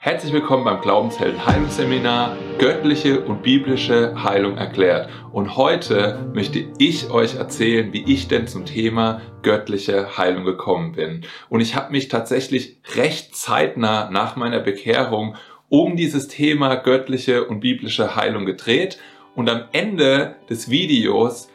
Herzlich 0.00 0.32
willkommen 0.32 0.62
beim 0.62 0.80
Glaubenshelden 0.80 1.44
Heilungsseminar 1.44 2.36
Göttliche 2.58 3.20
und 3.20 3.42
biblische 3.42 4.22
Heilung 4.22 4.56
erklärt. 4.56 5.10
Und 5.32 5.56
heute 5.56 6.30
möchte 6.32 6.66
ich 6.78 7.10
euch 7.10 7.34
erzählen, 7.34 7.92
wie 7.92 8.04
ich 8.04 8.28
denn 8.28 8.46
zum 8.46 8.64
Thema 8.64 9.20
göttliche 9.42 10.16
Heilung 10.16 10.44
gekommen 10.44 10.92
bin. 10.92 11.22
Und 11.48 11.62
ich 11.62 11.74
habe 11.74 11.90
mich 11.90 12.06
tatsächlich 12.06 12.78
recht 12.94 13.34
zeitnah 13.34 14.08
nach 14.08 14.36
meiner 14.36 14.60
Bekehrung 14.60 15.34
um 15.68 15.96
dieses 15.96 16.28
Thema 16.28 16.76
göttliche 16.76 17.46
und 17.46 17.58
biblische 17.58 18.14
Heilung 18.14 18.46
gedreht. 18.46 19.00
Und 19.34 19.50
am 19.50 19.64
Ende 19.72 20.36
des 20.48 20.70
Videos 20.70 21.50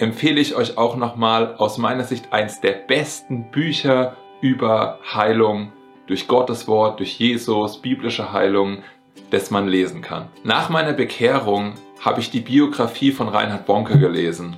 empfehle 0.00 0.40
ich 0.40 0.56
euch 0.56 0.76
auch 0.78 0.96
nochmal 0.96 1.54
aus 1.58 1.78
meiner 1.78 2.02
Sicht 2.02 2.32
eins 2.32 2.60
der 2.60 2.72
besten 2.72 3.52
Bücher 3.52 4.16
über 4.40 4.98
Heilung 5.14 5.70
durch 6.06 6.28
Gottes 6.28 6.68
Wort, 6.68 7.00
durch 7.00 7.18
Jesus, 7.18 7.78
biblische 7.78 8.32
Heilung, 8.32 8.82
das 9.30 9.50
man 9.50 9.68
lesen 9.68 10.02
kann. 10.02 10.28
Nach 10.42 10.68
meiner 10.68 10.92
Bekehrung 10.92 11.74
habe 12.00 12.20
ich 12.20 12.30
die 12.30 12.40
Biografie 12.40 13.12
von 13.12 13.28
Reinhard 13.28 13.66
Bonke 13.66 13.98
gelesen. 13.98 14.56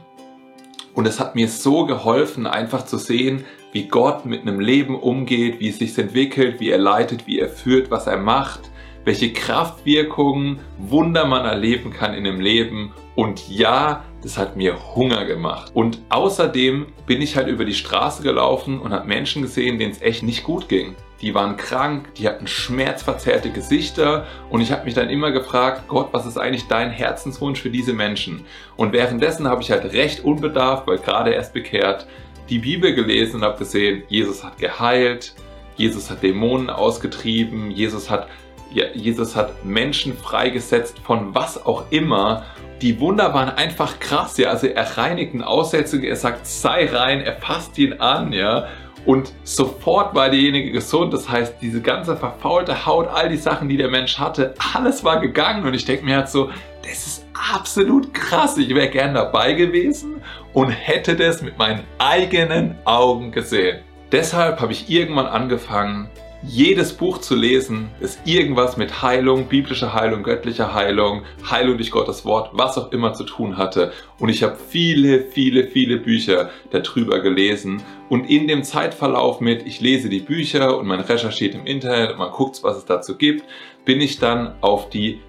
Und 0.94 1.06
es 1.06 1.20
hat 1.20 1.34
mir 1.34 1.48
so 1.48 1.84
geholfen, 1.86 2.46
einfach 2.46 2.84
zu 2.86 2.96
sehen, 2.96 3.44
wie 3.72 3.86
Gott 3.86 4.24
mit 4.24 4.42
einem 4.42 4.60
Leben 4.60 4.98
umgeht, 4.98 5.60
wie 5.60 5.68
es 5.68 5.78
sich 5.78 5.96
entwickelt, 5.98 6.58
wie 6.58 6.70
er 6.70 6.78
leitet, 6.78 7.26
wie 7.26 7.38
er 7.38 7.48
führt, 7.48 7.90
was 7.90 8.06
er 8.06 8.16
macht, 8.16 8.70
welche 9.04 9.32
Kraftwirkungen, 9.32 10.58
Wunder 10.78 11.26
man 11.26 11.44
erleben 11.44 11.92
kann 11.92 12.14
in 12.14 12.24
dem 12.24 12.40
Leben. 12.40 12.92
Und 13.14 13.48
ja, 13.48 14.04
das 14.22 14.38
hat 14.38 14.56
mir 14.56 14.96
Hunger 14.96 15.26
gemacht. 15.26 15.70
Und 15.74 16.00
außerdem 16.08 16.86
bin 17.06 17.22
ich 17.22 17.36
halt 17.36 17.48
über 17.48 17.66
die 17.66 17.74
Straße 17.74 18.22
gelaufen 18.22 18.80
und 18.80 18.92
habe 18.92 19.06
Menschen 19.06 19.42
gesehen, 19.42 19.78
denen 19.78 19.92
es 19.92 20.02
echt 20.02 20.22
nicht 20.22 20.42
gut 20.42 20.68
ging 20.68 20.96
die 21.22 21.34
waren 21.34 21.56
krank, 21.56 22.14
die 22.16 22.28
hatten 22.28 22.46
schmerzverzerrte 22.46 23.50
Gesichter 23.50 24.26
und 24.50 24.60
ich 24.60 24.70
habe 24.70 24.84
mich 24.84 24.94
dann 24.94 25.08
immer 25.08 25.30
gefragt, 25.30 25.88
Gott, 25.88 26.08
was 26.12 26.26
ist 26.26 26.36
eigentlich 26.36 26.68
dein 26.68 26.90
Herzenswunsch 26.90 27.60
für 27.60 27.70
diese 27.70 27.94
Menschen? 27.94 28.44
Und 28.76 28.92
währenddessen 28.92 29.48
habe 29.48 29.62
ich 29.62 29.70
halt 29.70 29.92
recht 29.92 30.24
unbedarft, 30.24 30.86
weil 30.86 30.98
gerade 30.98 31.30
erst 31.32 31.54
bekehrt, 31.54 32.06
die 32.50 32.58
Bibel 32.58 32.94
gelesen 32.94 33.36
und 33.36 33.42
habe 33.42 33.58
gesehen, 33.58 34.02
Jesus 34.08 34.44
hat 34.44 34.58
geheilt, 34.58 35.34
Jesus 35.76 36.10
hat 36.10 36.22
Dämonen 36.22 36.70
ausgetrieben, 36.70 37.70
Jesus 37.70 38.10
hat, 38.10 38.28
ja, 38.72 38.84
Jesus 38.94 39.34
hat 39.34 39.64
Menschen 39.64 40.16
freigesetzt 40.16 40.98
von 40.98 41.34
was 41.34 41.64
auch 41.64 41.84
immer. 41.90 42.44
Die 42.82 43.00
Wunder 43.00 43.32
waren 43.32 43.48
einfach 43.48 43.98
krass, 44.00 44.36
ja. 44.36 44.50
Also 44.50 44.66
er 44.66 44.98
reinigt 44.98 45.32
einen 45.32 45.42
Aussetzung, 45.42 46.02
er 46.02 46.16
sagt, 46.16 46.46
sei 46.46 46.86
rein, 46.86 47.22
er 47.22 47.36
fasst 47.36 47.78
ihn 47.78 47.94
an, 47.94 48.32
ja 48.32 48.68
und 49.06 49.32
sofort 49.44 50.14
war 50.14 50.28
derjenige 50.28 50.72
gesund. 50.72 51.14
Das 51.14 51.28
heißt, 51.28 51.54
diese 51.60 51.80
ganze 51.80 52.16
verfaulte 52.16 52.84
Haut, 52.84 53.08
all 53.08 53.28
die 53.28 53.36
Sachen, 53.36 53.68
die 53.68 53.76
der 53.76 53.88
Mensch 53.88 54.18
hatte, 54.18 54.54
alles 54.74 55.04
war 55.04 55.20
gegangen 55.20 55.64
und 55.64 55.74
ich 55.74 55.84
denke 55.84 56.04
mir 56.04 56.16
halt 56.16 56.28
so, 56.28 56.50
das 56.82 57.06
ist 57.06 57.26
absolut 57.54 58.12
krass. 58.12 58.58
Ich 58.58 58.74
wäre 58.74 58.88
gern 58.88 59.14
dabei 59.14 59.54
gewesen 59.54 60.20
und 60.52 60.70
hätte 60.70 61.16
das 61.16 61.40
mit 61.42 61.56
meinen 61.56 61.84
eigenen 61.98 62.76
Augen 62.84 63.32
gesehen. 63.32 63.80
Deshalb 64.12 64.60
habe 64.60 64.72
ich 64.72 64.88
irgendwann 64.90 65.26
angefangen, 65.26 66.08
jedes 66.42 66.92
Buch 66.92 67.18
zu 67.18 67.34
lesen, 67.34 67.90
das 68.00 68.18
irgendwas 68.24 68.76
mit 68.76 69.02
Heilung, 69.02 69.46
biblischer 69.46 69.94
Heilung, 69.94 70.22
göttlicher 70.22 70.74
Heilung, 70.74 71.22
Heilung 71.50 71.76
durch 71.76 71.90
Gottes 71.90 72.24
Wort, 72.24 72.50
was 72.52 72.78
auch 72.78 72.92
immer 72.92 73.14
zu 73.14 73.24
tun 73.24 73.56
hatte. 73.56 73.92
Und 74.18 74.28
ich 74.28 74.42
habe 74.42 74.56
viele, 74.56 75.22
viele, 75.22 75.64
viele 75.68 75.96
Bücher 75.96 76.50
darüber 76.70 77.20
gelesen. 77.20 77.82
Und 78.08 78.28
in 78.30 78.46
dem 78.46 78.62
Zeitverlauf 78.62 79.40
mit, 79.40 79.66
ich 79.66 79.80
lese 79.80 80.08
die 80.08 80.20
Bücher 80.20 80.76
und 80.78 80.86
man 80.86 81.00
recherchiert 81.00 81.54
im 81.54 81.66
Internet 81.66 82.12
und 82.12 82.18
man 82.18 82.30
guckt, 82.30 82.62
was 82.62 82.76
es 82.76 82.84
dazu 82.84 83.16
gibt, 83.16 83.44
bin 83.84 84.00
ich 84.00 84.18
dann 84.18 84.54
auf 84.60 84.90
die 84.90 85.20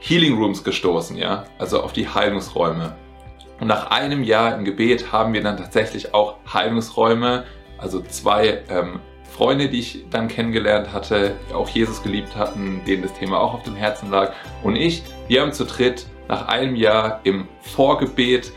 Healing 0.00 0.36
Rooms 0.36 0.64
gestoßen, 0.64 1.16
ja, 1.16 1.44
also 1.58 1.80
auf 1.80 1.92
die 1.92 2.08
Heilungsräume. 2.08 2.96
Und 3.60 3.68
nach 3.68 3.90
einem 3.90 4.24
Jahr 4.24 4.56
im 4.56 4.64
Gebet 4.64 5.12
haben 5.12 5.32
wir 5.32 5.42
dann 5.42 5.56
tatsächlich 5.56 6.12
auch 6.12 6.36
Heilungsräume, 6.52 7.44
also 7.78 8.02
zwei 8.02 8.62
ähm, 8.68 9.00
Freunde, 9.34 9.68
die 9.68 9.80
ich 9.80 10.04
dann 10.10 10.28
kennengelernt 10.28 10.92
hatte, 10.92 11.34
auch 11.52 11.68
Jesus 11.68 12.02
geliebt 12.02 12.36
hatten, 12.36 12.82
denen 12.86 13.02
das 13.02 13.12
Thema 13.14 13.40
auch 13.40 13.54
auf 13.54 13.62
dem 13.64 13.74
Herzen 13.74 14.10
lag. 14.10 14.32
Und 14.62 14.76
ich, 14.76 15.02
wir 15.26 15.42
haben 15.42 15.52
zu 15.52 15.64
dritt 15.64 16.06
nach 16.28 16.46
einem 16.46 16.76
Jahr 16.76 17.20
im 17.24 17.48
Vorgebet 17.60 18.52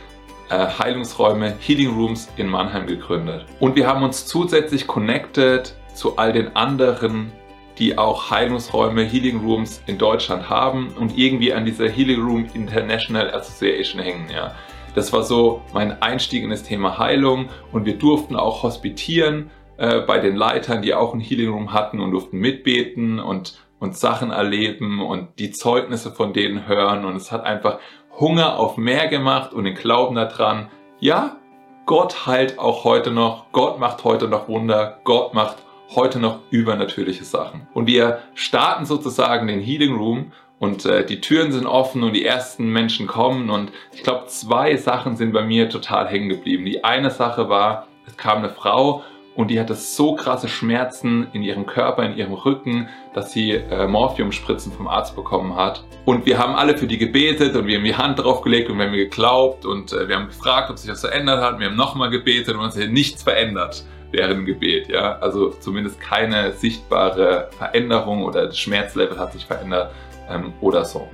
äh, 0.50 0.68
Heilungsräume, 0.80 1.56
Healing 1.60 1.96
Rooms 1.96 2.30
in 2.38 2.48
Mannheim 2.48 2.86
gegründet. 2.86 3.46
Und 3.60 3.76
wir 3.76 3.88
haben 3.88 4.04
uns 4.04 4.28
zusätzlich 4.28 4.86
connected 4.86 5.74
zu 5.96 6.18
all 6.18 6.32
den 6.32 6.56
anderen, 6.56 7.32
die 7.80 7.98
auch 7.98 8.30
Heilungsräume, 8.30 9.04
Healing 9.04 9.40
Rooms 9.40 9.82
in 9.88 9.98
Deutschland 9.98 10.48
haben 10.48 10.90
und 11.00 11.18
irgendwie 11.18 11.54
an 11.54 11.66
dieser 11.66 11.90
Healing 11.90 12.22
Room 12.22 12.46
International 12.54 13.32
Association 13.34 14.00
hängen. 14.00 14.30
Ja. 14.32 14.54
Das 14.94 15.12
war 15.12 15.24
so 15.24 15.62
mein 15.74 16.02
Einstieg 16.04 16.44
in 16.44 16.52
das 16.52 16.62
Thema 16.62 17.00
Heilung 17.00 17.50
und 17.72 17.86
wir 17.86 17.98
durften 17.98 18.36
auch 18.36 18.62
hospitieren 18.62 19.50
äh, 19.78 20.02
bei 20.02 20.20
den 20.20 20.36
Leitern, 20.36 20.82
die 20.82 20.94
auch 20.94 21.14
ein 21.14 21.20
Healing 21.20 21.50
Room 21.50 21.74
hatten 21.74 22.00
und 22.00 22.12
durften 22.12 22.38
mitbeten 22.38 23.20
und, 23.20 23.60
und 23.80 23.96
Sachen 23.96 24.32
erleben 24.32 25.02
und 25.02 25.40
die 25.40 25.52
Zeugnisse 25.52 26.12
von 26.12 26.34
denen 26.34 26.68
hören. 26.68 27.06
Und 27.06 27.16
es 27.16 27.32
hat 27.32 27.46
einfach 27.46 27.80
Hunger 28.20 28.58
auf 28.58 28.78
mehr 28.78 29.08
gemacht 29.08 29.54
und 29.54 29.66
den 29.66 29.76
Glauben 29.76 30.16
daran, 30.16 30.70
ja, 31.00 31.38
Gott 31.86 32.26
heilt 32.26 32.60
auch 32.60 32.84
heute 32.84 33.12
noch, 33.12 33.52
Gott 33.52 33.80
macht 33.80 34.04
heute 34.04 34.28
noch 34.28 34.48
Wunder, 34.48 35.00
Gott 35.04 35.34
macht 35.34 35.58
heute 35.96 36.20
noch 36.20 36.40
übernatürliche 36.50 37.24
Sachen. 37.24 37.68
Und 37.74 37.88
wir 37.88 38.20
starten 38.34 38.86
sozusagen 38.86 39.48
den 39.48 39.62
Healing 39.62 39.96
Room 39.96 40.32
und 40.60 40.86
äh, 40.86 41.06
die 41.06 41.22
Türen 41.22 41.52
sind 41.52 41.68
offen 41.68 42.04
und 42.04 42.14
die 42.14 42.26
ersten 42.26 42.70
Menschen 42.74 43.08
kommen 43.08 43.50
und 43.50 43.72
ich 43.94 44.04
glaube, 44.04 44.26
zwei 44.26 44.76
Sachen 44.76 45.16
sind 45.16 45.32
bei 45.32 45.44
mir 45.44 45.70
total 45.70 46.08
hängen 46.08 46.30
geblieben. 46.30 46.66
Die 46.66 46.84
eine 46.84 47.12
Sache 47.12 47.48
war, 47.48 47.88
es 48.06 48.18
kam 48.18 48.40
eine 48.40 48.50
Frau 48.50 49.04
und 49.38 49.52
die 49.52 49.60
hatte 49.60 49.76
so 49.76 50.16
krasse 50.16 50.48
Schmerzen 50.48 51.28
in 51.32 51.44
ihrem 51.44 51.68
Körper, 51.68 52.04
in 52.04 52.18
ihrem 52.18 52.34
Rücken, 52.34 52.90
dass 53.14 53.32
sie 53.32 53.52
äh, 53.52 53.88
Morphiumspritzen 53.88 54.72
vom 54.72 54.88
Arzt 54.88 55.16
bekommen 55.16 55.56
hat. 55.56 55.86
Und 56.06 56.26
wir 56.26 56.40
haben 56.40 56.56
alle 56.56 56.76
für 56.76 56.88
die 56.88 56.98
gebetet 56.98 57.56
und 57.56 57.68
wir 57.68 57.78
haben 57.78 57.86
die 57.86 57.96
Hand 57.96 58.18
draufgelegt 58.18 58.68
und 58.72 58.80
wir 58.80 58.88
haben 58.88 58.94
geglaubt 58.94 59.64
und 59.64 59.94
äh, 59.94 60.08
wir 60.08 60.16
haben 60.16 60.26
gefragt, 60.26 60.72
ob 60.72 60.80
sich 60.80 60.90
das 60.90 61.02
verändert 61.02 61.40
hat. 61.40 61.60
Wir 61.60 61.68
haben 61.68 61.76
nochmal 61.76 62.10
gebetet 62.10 62.56
und 62.56 62.62
uns 62.62 62.76
hat 62.76 62.90
nichts 62.90 63.22
verändert 63.22 63.86
während 64.10 64.40
dem 64.40 64.46
Gebet. 64.48 64.90
Ja? 64.90 65.20
Also 65.20 65.52
zumindest 65.52 66.02
keine 66.02 66.54
sichtbare 66.54 67.50
Veränderung 67.60 68.24
oder 68.24 68.48
das 68.48 68.58
Schmerzlevel 68.58 69.20
hat 69.20 69.34
sich 69.34 69.46
verändert 69.46 69.92
ähm, 70.32 70.52
oder 70.62 70.84
so. 70.84 71.08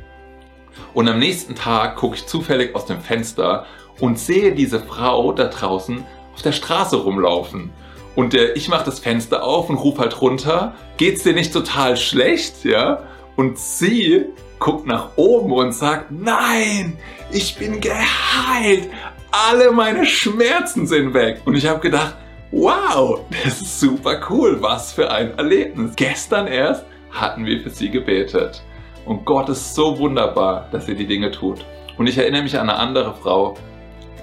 Und 0.94 1.10
am 1.10 1.20
nächsten 1.20 1.56
Tag 1.56 1.98
gucke 1.98 2.16
ich 2.16 2.26
zufällig 2.26 2.74
aus 2.74 2.86
dem 2.86 3.02
Fenster 3.02 3.66
und 4.00 4.18
sehe 4.18 4.56
diese 4.56 4.80
Frau 4.80 5.34
da 5.34 5.48
draußen 5.48 6.06
auf 6.34 6.42
der 6.42 6.54
Straße 6.54 6.96
rumlaufen. 6.96 7.72
Und 8.16 8.34
äh, 8.34 8.53
ich 8.53 8.69
mache 8.69 8.85
das 8.85 9.00
Fenster 9.00 9.44
auf 9.44 9.69
und 9.69 9.78
rufe 9.78 10.01
halt 10.01 10.22
runter, 10.22 10.75
geht's 10.97 11.24
dir 11.24 11.34
nicht 11.34 11.53
total 11.53 11.97
schlecht, 11.97 12.63
ja? 12.63 13.03
Und 13.35 13.57
sie 13.57 14.25
guckt 14.59 14.85
nach 14.85 15.09
oben 15.16 15.51
und 15.51 15.74
sagt, 15.74 16.12
nein, 16.12 16.97
ich 17.31 17.57
bin 17.57 17.81
geheilt, 17.81 18.90
alle 19.31 19.72
meine 19.72 20.06
Schmerzen 20.06 20.85
sind 20.85 21.13
weg. 21.13 21.41
Und 21.46 21.56
ich 21.56 21.66
habe 21.66 21.79
gedacht, 21.79 22.16
wow, 22.51 23.22
das 23.44 23.62
ist 23.62 23.79
super 23.79 24.22
cool, 24.30 24.62
was 24.62 24.94
für 24.94 25.09
ein 25.09 25.35
Erlebnis. 25.38 25.94
Gestern 25.95 26.45
erst 26.47 26.85
hatten 27.09 27.45
wir 27.45 27.62
für 27.62 27.72
sie 27.72 27.90
gebetet. 27.90 28.62
Und 29.06 29.25
Gott 29.25 29.50
ist 29.50 29.74
so 29.74 29.97
wunderbar, 29.97 30.69
dass 30.72 30.88
er 30.88 30.94
die 30.94 31.07
Dinge 31.07 31.31
tut. 31.31 31.66
Und 31.97 32.07
ich 32.07 32.18
erinnere 32.18 32.44
mich 32.44 32.57
an 32.57 32.69
eine 32.69 32.78
andere 32.78 33.16
Frau, 33.16 33.56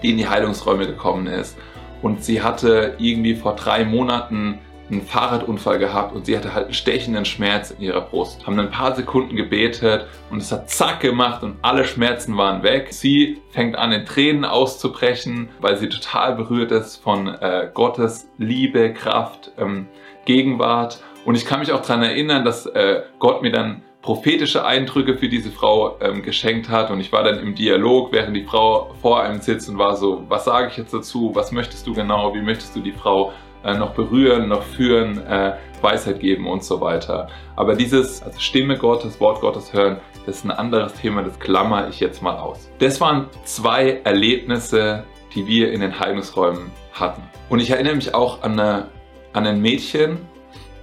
die 0.03 0.11
in 0.13 0.17
die 0.17 0.29
Heilungsräume 0.29 0.87
gekommen 0.87 1.27
ist 1.27 1.57
und 2.03 2.25
sie 2.25 2.43
hatte 2.43 2.95
irgendwie 2.99 3.35
vor 3.35 3.57
drei 3.57 3.85
Monaten 3.85 4.59
einen 4.91 5.03
Fahrradunfall 5.03 5.79
gehabt 5.79 6.15
und 6.15 6.27
sie 6.27 6.37
hatte 6.37 6.55
halt 6.55 6.67
einen 6.67 6.75
stechenden 6.75 7.25
Schmerz 7.25 7.71
in 7.71 7.83
ihrer 7.83 8.01
Brust. 8.01 8.47
Haben 8.47 8.59
ein 8.59 8.71
paar 8.71 8.95
Sekunden 8.95 9.37
gebetet 9.37 10.07
und 10.31 10.39
es 10.39 10.51
hat 10.51 10.69
zack 10.69 11.01
gemacht 11.01 11.43
und 11.43 11.57
alle 11.63 11.85
Schmerzen 11.85 12.37
waren 12.37 12.63
weg. 12.63 12.89
Sie 12.91 13.41
fängt 13.51 13.77
an 13.77 13.93
in 13.93 14.05
Tränen 14.05 14.45
auszubrechen, 14.45 15.49
weil 15.61 15.77
sie 15.77 15.89
total 15.89 16.35
berührt 16.35 16.73
ist 16.73 16.97
von 16.97 17.29
äh, 17.29 17.71
Gottes 17.73 18.29
Liebe, 18.39 18.93
Kraft, 18.93 19.53
ähm, 19.59 19.87
Gegenwart. 20.25 21.03
Und 21.25 21.37
ich 21.37 21.45
kann 21.45 21.61
mich 21.61 21.73
auch 21.73 21.83
daran 21.83 22.03
erinnern, 22.03 22.45
dass 22.45 22.67
äh, 22.67 23.03
Gott 23.19 23.43
mir 23.43 23.53
dann 23.53 23.83
prophetische 24.03 24.65
Eindrücke 24.65 25.19
für 25.19 25.29
diese 25.29 25.51
Frau 25.51 25.99
ähm, 26.01 26.23
geschenkt 26.23 26.69
hat. 26.69 26.91
Und 26.91 27.01
ich 27.01 27.13
war 27.13 27.23
dann 27.23 27.39
im 27.39 27.55
Dialog, 27.55 28.13
während 28.13 28.37
die 28.37 28.45
Frau 28.45 28.95
vor 29.01 29.23
einem 29.23 29.41
sitzt 29.41 29.69
und 29.69 29.79
war 29.79 29.97
so, 29.97 30.25
was 30.29 30.45
sage 30.45 30.69
ich 30.69 30.77
jetzt 30.77 30.95
dazu? 30.95 31.33
Was 31.35 31.53
möchtest 31.53 31.87
du 31.87 31.95
genau? 31.95 32.35
Wie 32.35 32.41
möchtest 32.41 32.75
du 32.75 32.81
die 32.81 32.93
Frau 32.93 33.33
äh, 33.63 33.75
noch 33.75 33.93
berühren, 33.93 34.49
noch 34.49 34.63
führen, 34.63 35.19
äh, 35.27 35.53
Weisheit 35.83 36.21
geben 36.21 36.47
und 36.47 36.65
so 36.65 36.81
weiter. 36.81 37.29
Aber 37.57 37.75
dieses 37.75 38.23
also 38.23 38.39
Stimme 38.39 38.77
Gottes, 38.77 39.21
Wort 39.21 39.41
Gottes 39.41 39.73
hören, 39.73 39.99
das 40.27 40.39
ist 40.39 40.45
ein 40.45 40.51
anderes 40.51 40.95
Thema, 40.95 41.23
das 41.23 41.39
klammer 41.39 41.89
ich 41.89 42.01
jetzt 42.01 42.23
mal 42.23 42.37
aus. 42.37 42.71
Das 42.79 43.01
waren 43.01 43.29
zwei 43.45 44.01
Erlebnisse, 44.05 45.05
die 45.35 45.47
wir 45.47 45.73
in 45.73 45.81
den 45.81 45.99
Heilungsräumen 45.99 46.71
hatten. 46.93 47.23
Und 47.49 47.61
ich 47.61 47.71
erinnere 47.71 47.95
mich 47.95 48.15
auch 48.15 48.43
an, 48.43 48.59
eine, 48.59 48.89
an 49.33 49.47
ein 49.47 49.61
Mädchen, 49.61 50.19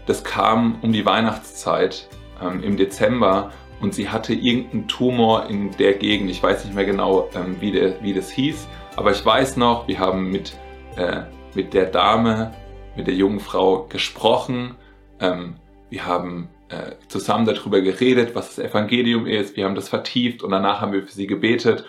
das 0.06 0.24
kam 0.24 0.78
um 0.82 0.94
die 0.94 1.06
Weihnachtszeit 1.06 2.08
ähm, 2.42 2.64
im 2.64 2.78
Dezember 2.78 3.52
und 3.80 3.94
sie 3.94 4.10
hatte 4.10 4.34
irgendeinen 4.34 4.88
Tumor 4.88 5.48
in 5.50 5.72
der 5.78 5.94
Gegend. 5.94 6.30
Ich 6.32 6.42
weiß 6.42 6.66
nicht 6.66 6.76
mehr 6.76 6.86
genau, 6.86 7.30
ähm, 7.36 7.58
wie, 7.60 7.72
der, 7.72 8.02
wie 8.02 8.14
das 8.14 8.32
hieß, 8.32 8.68
aber 8.96 9.12
ich 9.12 9.26
weiß 9.26 9.58
noch, 9.58 9.88
wir 9.88 10.00
haben 10.00 10.32
mit, 10.32 10.58
äh, 10.96 11.22
mit 11.54 11.74
der 11.74 11.86
Dame, 11.86 12.54
mit 12.96 13.08
der 13.08 13.14
jungen 13.14 13.40
Frau 13.40 13.86
gesprochen. 13.90 14.76
Ähm, 15.20 15.56
wir 15.90 16.06
haben 16.06 16.50
äh, 16.70 16.96
zusammen 17.08 17.46
darüber 17.46 17.82
geredet, 17.82 18.36
was 18.36 18.56
das 18.56 18.66
Evangelium 18.66 19.26
ist. 19.26 19.56
Wir 19.56 19.66
haben 19.66 19.76
das 19.76 19.90
vertieft 19.90 20.44
und 20.44 20.52
danach 20.52 20.82
haben 20.82 20.92
wir 20.92 21.04
für 21.04 21.14
sie 21.14 21.28
gebetet. 21.28 21.86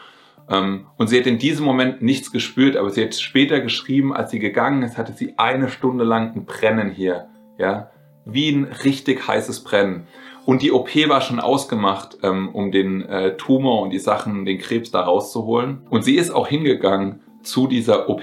Ähm, 0.50 0.86
und 0.96 1.08
sie 1.08 1.18
hat 1.18 1.26
in 1.26 1.38
diesem 1.38 1.64
Moment 1.64 2.02
nichts 2.02 2.30
gespürt, 2.30 2.76
aber 2.76 2.90
sie 2.90 3.02
hat 3.02 3.14
später 3.14 3.60
geschrieben, 3.60 4.14
als 4.14 4.30
sie 4.30 4.38
gegangen 4.38 4.82
ist, 4.82 4.96
hatte 4.96 5.12
sie 5.12 5.34
eine 5.36 5.68
Stunde 5.68 6.04
lang 6.04 6.34
ein 6.34 6.44
Brennen 6.44 6.90
hier. 6.90 7.28
Ja, 7.58 7.90
wie 8.24 8.50
ein 8.50 8.64
richtig 8.64 9.26
heißes 9.26 9.64
Brennen. 9.64 10.06
Und 10.48 10.62
die 10.62 10.72
OP 10.72 10.88
war 11.10 11.20
schon 11.20 11.40
ausgemacht, 11.40 12.20
ähm, 12.22 12.48
um 12.54 12.72
den 12.72 13.02
äh, 13.02 13.36
Tumor 13.36 13.82
und 13.82 13.90
die 13.90 13.98
Sachen, 13.98 14.46
den 14.46 14.56
Krebs 14.56 14.90
da 14.90 15.02
rauszuholen. 15.02 15.82
Und 15.90 16.06
sie 16.06 16.16
ist 16.16 16.30
auch 16.30 16.48
hingegangen 16.48 17.20
zu 17.42 17.66
dieser 17.66 18.08
OP. 18.08 18.22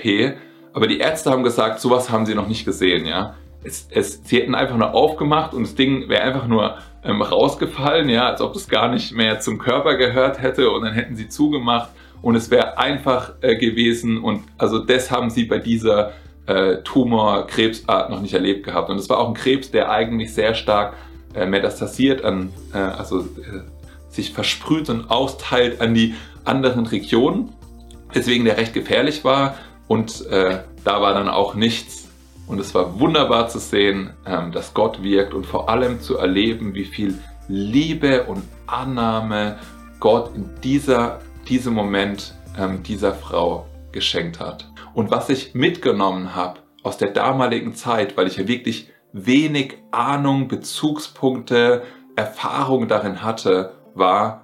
Aber 0.73 0.87
die 0.87 0.97
Ärzte 0.97 1.29
haben 1.29 1.43
gesagt, 1.43 1.79
sowas 1.79 2.09
haben 2.09 2.25
sie 2.25 2.33
noch 2.33 2.47
nicht 2.47 2.65
gesehen, 2.65 3.05
ja. 3.05 3.35
Es, 3.63 3.87
es, 3.91 4.21
sie 4.23 4.37
hätten 4.37 4.55
einfach 4.55 4.75
nur 4.75 4.95
aufgemacht 4.95 5.53
und 5.53 5.61
das 5.61 5.75
Ding 5.75 6.09
wäre 6.09 6.23
einfach 6.23 6.47
nur 6.47 6.79
ähm, 7.03 7.21
rausgefallen, 7.21 8.09
ja, 8.09 8.25
als 8.25 8.41
ob 8.41 8.53
das 8.53 8.67
gar 8.67 8.91
nicht 8.91 9.11
mehr 9.11 9.39
zum 9.39 9.59
Körper 9.59 9.95
gehört 9.95 10.41
hätte 10.41 10.71
und 10.71 10.81
dann 10.81 10.93
hätten 10.93 11.15
sie 11.15 11.29
zugemacht 11.29 11.89
und 12.23 12.33
es 12.33 12.49
wäre 12.49 12.79
einfach 12.79 13.33
äh, 13.41 13.55
gewesen 13.55 14.17
und 14.17 14.45
also 14.57 14.79
das 14.79 15.11
haben 15.11 15.29
sie 15.29 15.45
bei 15.45 15.59
dieser 15.59 16.13
äh, 16.47 16.77
Tumor-Krebsart 16.77 18.09
noch 18.09 18.21
nicht 18.21 18.33
erlebt 18.33 18.65
gehabt 18.65 18.89
und 18.89 18.97
es 18.97 19.09
war 19.09 19.19
auch 19.19 19.27
ein 19.27 19.35
Krebs, 19.35 19.69
der 19.69 19.91
eigentlich 19.91 20.33
sehr 20.33 20.55
stark 20.55 20.95
äh, 21.35 21.45
metastasiert, 21.45 22.23
an, 22.23 22.51
äh, 22.73 22.77
also 22.77 23.21
äh, 23.21 23.61
sich 24.09 24.33
versprüht 24.33 24.89
und 24.89 25.11
austeilt 25.11 25.81
an 25.81 25.93
die 25.93 26.15
anderen 26.43 26.85
Regionen, 26.85 27.53
deswegen 28.13 28.45
der 28.45 28.57
recht 28.57 28.73
gefährlich 28.73 29.23
war 29.23 29.55
und 29.87 30.25
äh, 30.27 30.59
da 30.83 31.01
war 31.01 31.13
dann 31.13 31.29
auch 31.29 31.55
nichts. 31.55 32.07
Und 32.47 32.59
es 32.59 32.75
war 32.75 32.99
wunderbar 32.99 33.47
zu 33.47 33.59
sehen, 33.59 34.11
ähm, 34.25 34.51
dass 34.51 34.73
Gott 34.73 35.01
wirkt 35.01 35.33
und 35.33 35.45
vor 35.45 35.67
allem 35.67 35.99
zu 35.99 36.17
erleben, 36.17 36.75
wie 36.75 36.85
viel 36.85 37.17
Liebe 37.47 38.23
und 38.23 38.43
Annahme 38.67 39.57
Gott 39.99 40.35
in 40.35 40.49
dieser, 40.63 41.19
diesem 41.47 41.73
Moment 41.73 42.35
ähm, 42.57 42.83
dieser 42.83 43.13
Frau 43.13 43.67
geschenkt 43.91 44.39
hat. 44.39 44.69
Und 44.93 45.11
was 45.11 45.29
ich 45.29 45.55
mitgenommen 45.55 46.35
habe 46.35 46.59
aus 46.83 46.97
der 46.97 47.11
damaligen 47.11 47.73
Zeit, 47.73 48.15
weil 48.15 48.27
ich 48.27 48.37
ja 48.37 48.47
wirklich 48.47 48.89
wenig 49.15 49.77
Ahnung, 49.91 50.49
Bezugspunkte, 50.49 51.83
Erfahrung 52.17 52.89
darin 52.89 53.23
hatte, 53.23 53.73
war, 53.93 54.43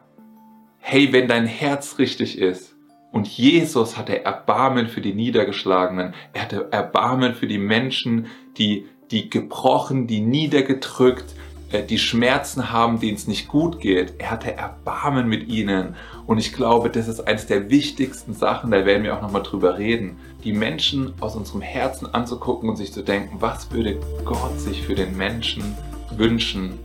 hey, 0.79 1.11
wenn 1.11 1.27
dein 1.27 1.45
Herz 1.45 1.99
richtig 1.99 2.37
ist, 2.37 2.75
und 3.11 3.27
Jesus 3.27 3.97
hatte 3.97 4.23
Erbarmen 4.23 4.87
für 4.87 5.01
die 5.01 5.13
Niedergeschlagenen, 5.13 6.13
er 6.31 6.41
hatte 6.43 6.67
Erbarmen 6.71 7.35
für 7.35 7.47
die 7.47 7.57
Menschen, 7.57 8.27
die, 8.57 8.87
die 9.11 9.29
gebrochen, 9.29 10.07
die 10.07 10.21
niedergedrückt, 10.21 11.35
die 11.71 11.97
Schmerzen 11.97 12.71
haben, 12.71 12.99
denen 12.99 13.15
es 13.15 13.27
nicht 13.27 13.47
gut 13.47 13.79
geht. 13.79 14.15
Er 14.19 14.31
hatte 14.31 14.55
Erbarmen 14.55 15.27
mit 15.27 15.47
ihnen. 15.47 15.95
Und 16.27 16.37
ich 16.37 16.53
glaube, 16.53 16.89
das 16.89 17.07
ist 17.07 17.27
eines 17.27 17.47
der 17.47 17.69
wichtigsten 17.69 18.33
Sachen, 18.33 18.71
da 18.71 18.85
werden 18.85 19.03
wir 19.03 19.15
auch 19.15 19.21
nochmal 19.21 19.43
drüber 19.43 19.77
reden, 19.77 20.17
die 20.43 20.53
Menschen 20.53 21.13
aus 21.19 21.35
unserem 21.35 21.61
Herzen 21.61 22.13
anzugucken 22.13 22.69
und 22.69 22.75
sich 22.75 22.91
zu 22.91 23.03
denken, 23.03 23.37
was 23.39 23.71
würde 23.71 23.99
Gott 24.25 24.59
sich 24.59 24.81
für 24.83 24.95
den 24.95 25.15
Menschen 25.15 25.75
wünschen, 26.17 26.79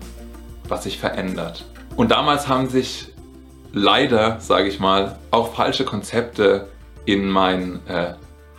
was 0.69 0.85
sich 0.85 0.99
verändert. 0.99 1.65
Und 1.97 2.11
damals 2.11 2.49
haben 2.49 2.69
sich 2.69 3.09
leider, 3.73 4.41
sage 4.41 4.69
ich 4.69 4.81
mal, 4.81 5.19
auch 5.31 5.55
falsche 5.55 5.85
Konzepte 5.85 6.69
in 7.05 7.29
mein 7.29 7.81
äh, 7.87 8.15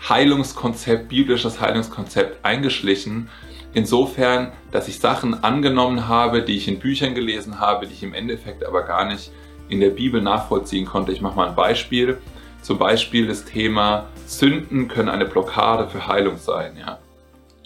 Heilungskonzept, 0.08 1.10
biblisches 1.10 1.60
Heilungskonzept 1.60 2.46
eingeschlichen. 2.46 3.30
Insofern, 3.78 4.54
dass 4.72 4.88
ich 4.88 5.00
Sachen 5.00 5.44
angenommen 5.44 6.08
habe, 6.08 6.42
die 6.42 6.58
ich 6.58 6.68
in 6.68 6.80
Büchern 6.80 7.14
gelesen 7.14 7.60
habe, 7.60 7.86
die 7.86 7.94
ich 7.94 8.02
im 8.02 8.16
Endeffekt 8.16 8.66
aber 8.66 8.82
gar 8.82 9.06
nicht 9.06 9.30
in 9.70 9.80
der 9.80 9.92
Bibel 9.92 10.20
nachvollziehen 10.20 10.88
konnte. 10.88 11.12
Ich 11.12 11.22
mache 11.22 11.36
mal 11.36 11.50
ein 11.50 11.56
Beispiel. 11.56 12.18
Zum 12.64 12.80
Beispiel 12.80 13.28
das 13.28 13.46
Thema 13.46 14.08
Sünden 14.26 14.88
können 14.88 15.10
eine 15.10 15.26
Blockade 15.26 15.88
für 15.90 16.08
Heilung 16.08 16.38
sein. 16.38 16.76
Ja? 16.76 16.98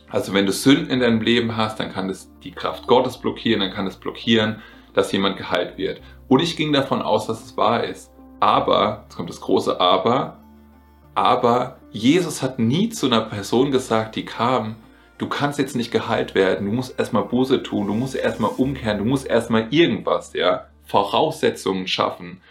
Also 0.10 0.34
wenn 0.34 0.46
du 0.46 0.52
Sünden 0.52 0.90
in 0.90 1.00
deinem 1.00 1.22
Leben 1.22 1.56
hast, 1.56 1.80
dann 1.80 1.94
kann 1.94 2.10
das 2.10 2.30
die 2.44 2.52
Kraft 2.52 2.88
Gottes 2.88 3.18
blockieren, 3.18 3.62
dann 3.62 3.72
kann 3.72 3.88
es 3.88 3.96
blockieren, 3.96 4.62
dass 4.94 5.14
jemand 5.14 5.38
geheilt 5.38 5.78
wird. 5.78 6.02
Und 6.28 6.42
ich 6.42 6.58
ging 6.58 6.74
davon 6.74 7.02
aus, 7.02 7.28
dass 7.28 7.42
es 7.42 7.56
wahr 7.56 7.86
ist. 7.86 8.12
Aber, 8.42 9.04
jetzt 9.06 9.16
kommt 9.16 9.30
das 9.30 9.40
große 9.40 9.80
Aber, 9.80 10.40
aber 11.16 11.78
Jesus 11.94 12.42
hat 12.42 12.60
nie 12.60 12.90
zu 12.90 13.06
einer 13.06 13.22
Person 13.22 13.72
gesagt, 13.72 14.18
die 14.18 14.26
kam, 14.26 14.76
du 15.22 15.30
kannst 15.30 15.60
jetzt 15.60 15.76
nicht 15.76 15.92
geheilt 15.92 16.34
werden, 16.34 16.66
du 16.66 16.74
musst 16.74 16.98
erstmal 16.98 17.26
Buße 17.26 17.62
tun, 17.62 17.86
du 17.86 17.94
musst 17.94 18.16
erstmal 18.16 18.50
umkehren, 18.58 18.98
du 18.98 19.06
musst 19.06 19.28
erstmal 19.28 19.68
irgendwas, 19.70 20.34
ja, 20.34 20.66
Voraussetzungen 20.84 21.88
schaffen, 21.88 22.42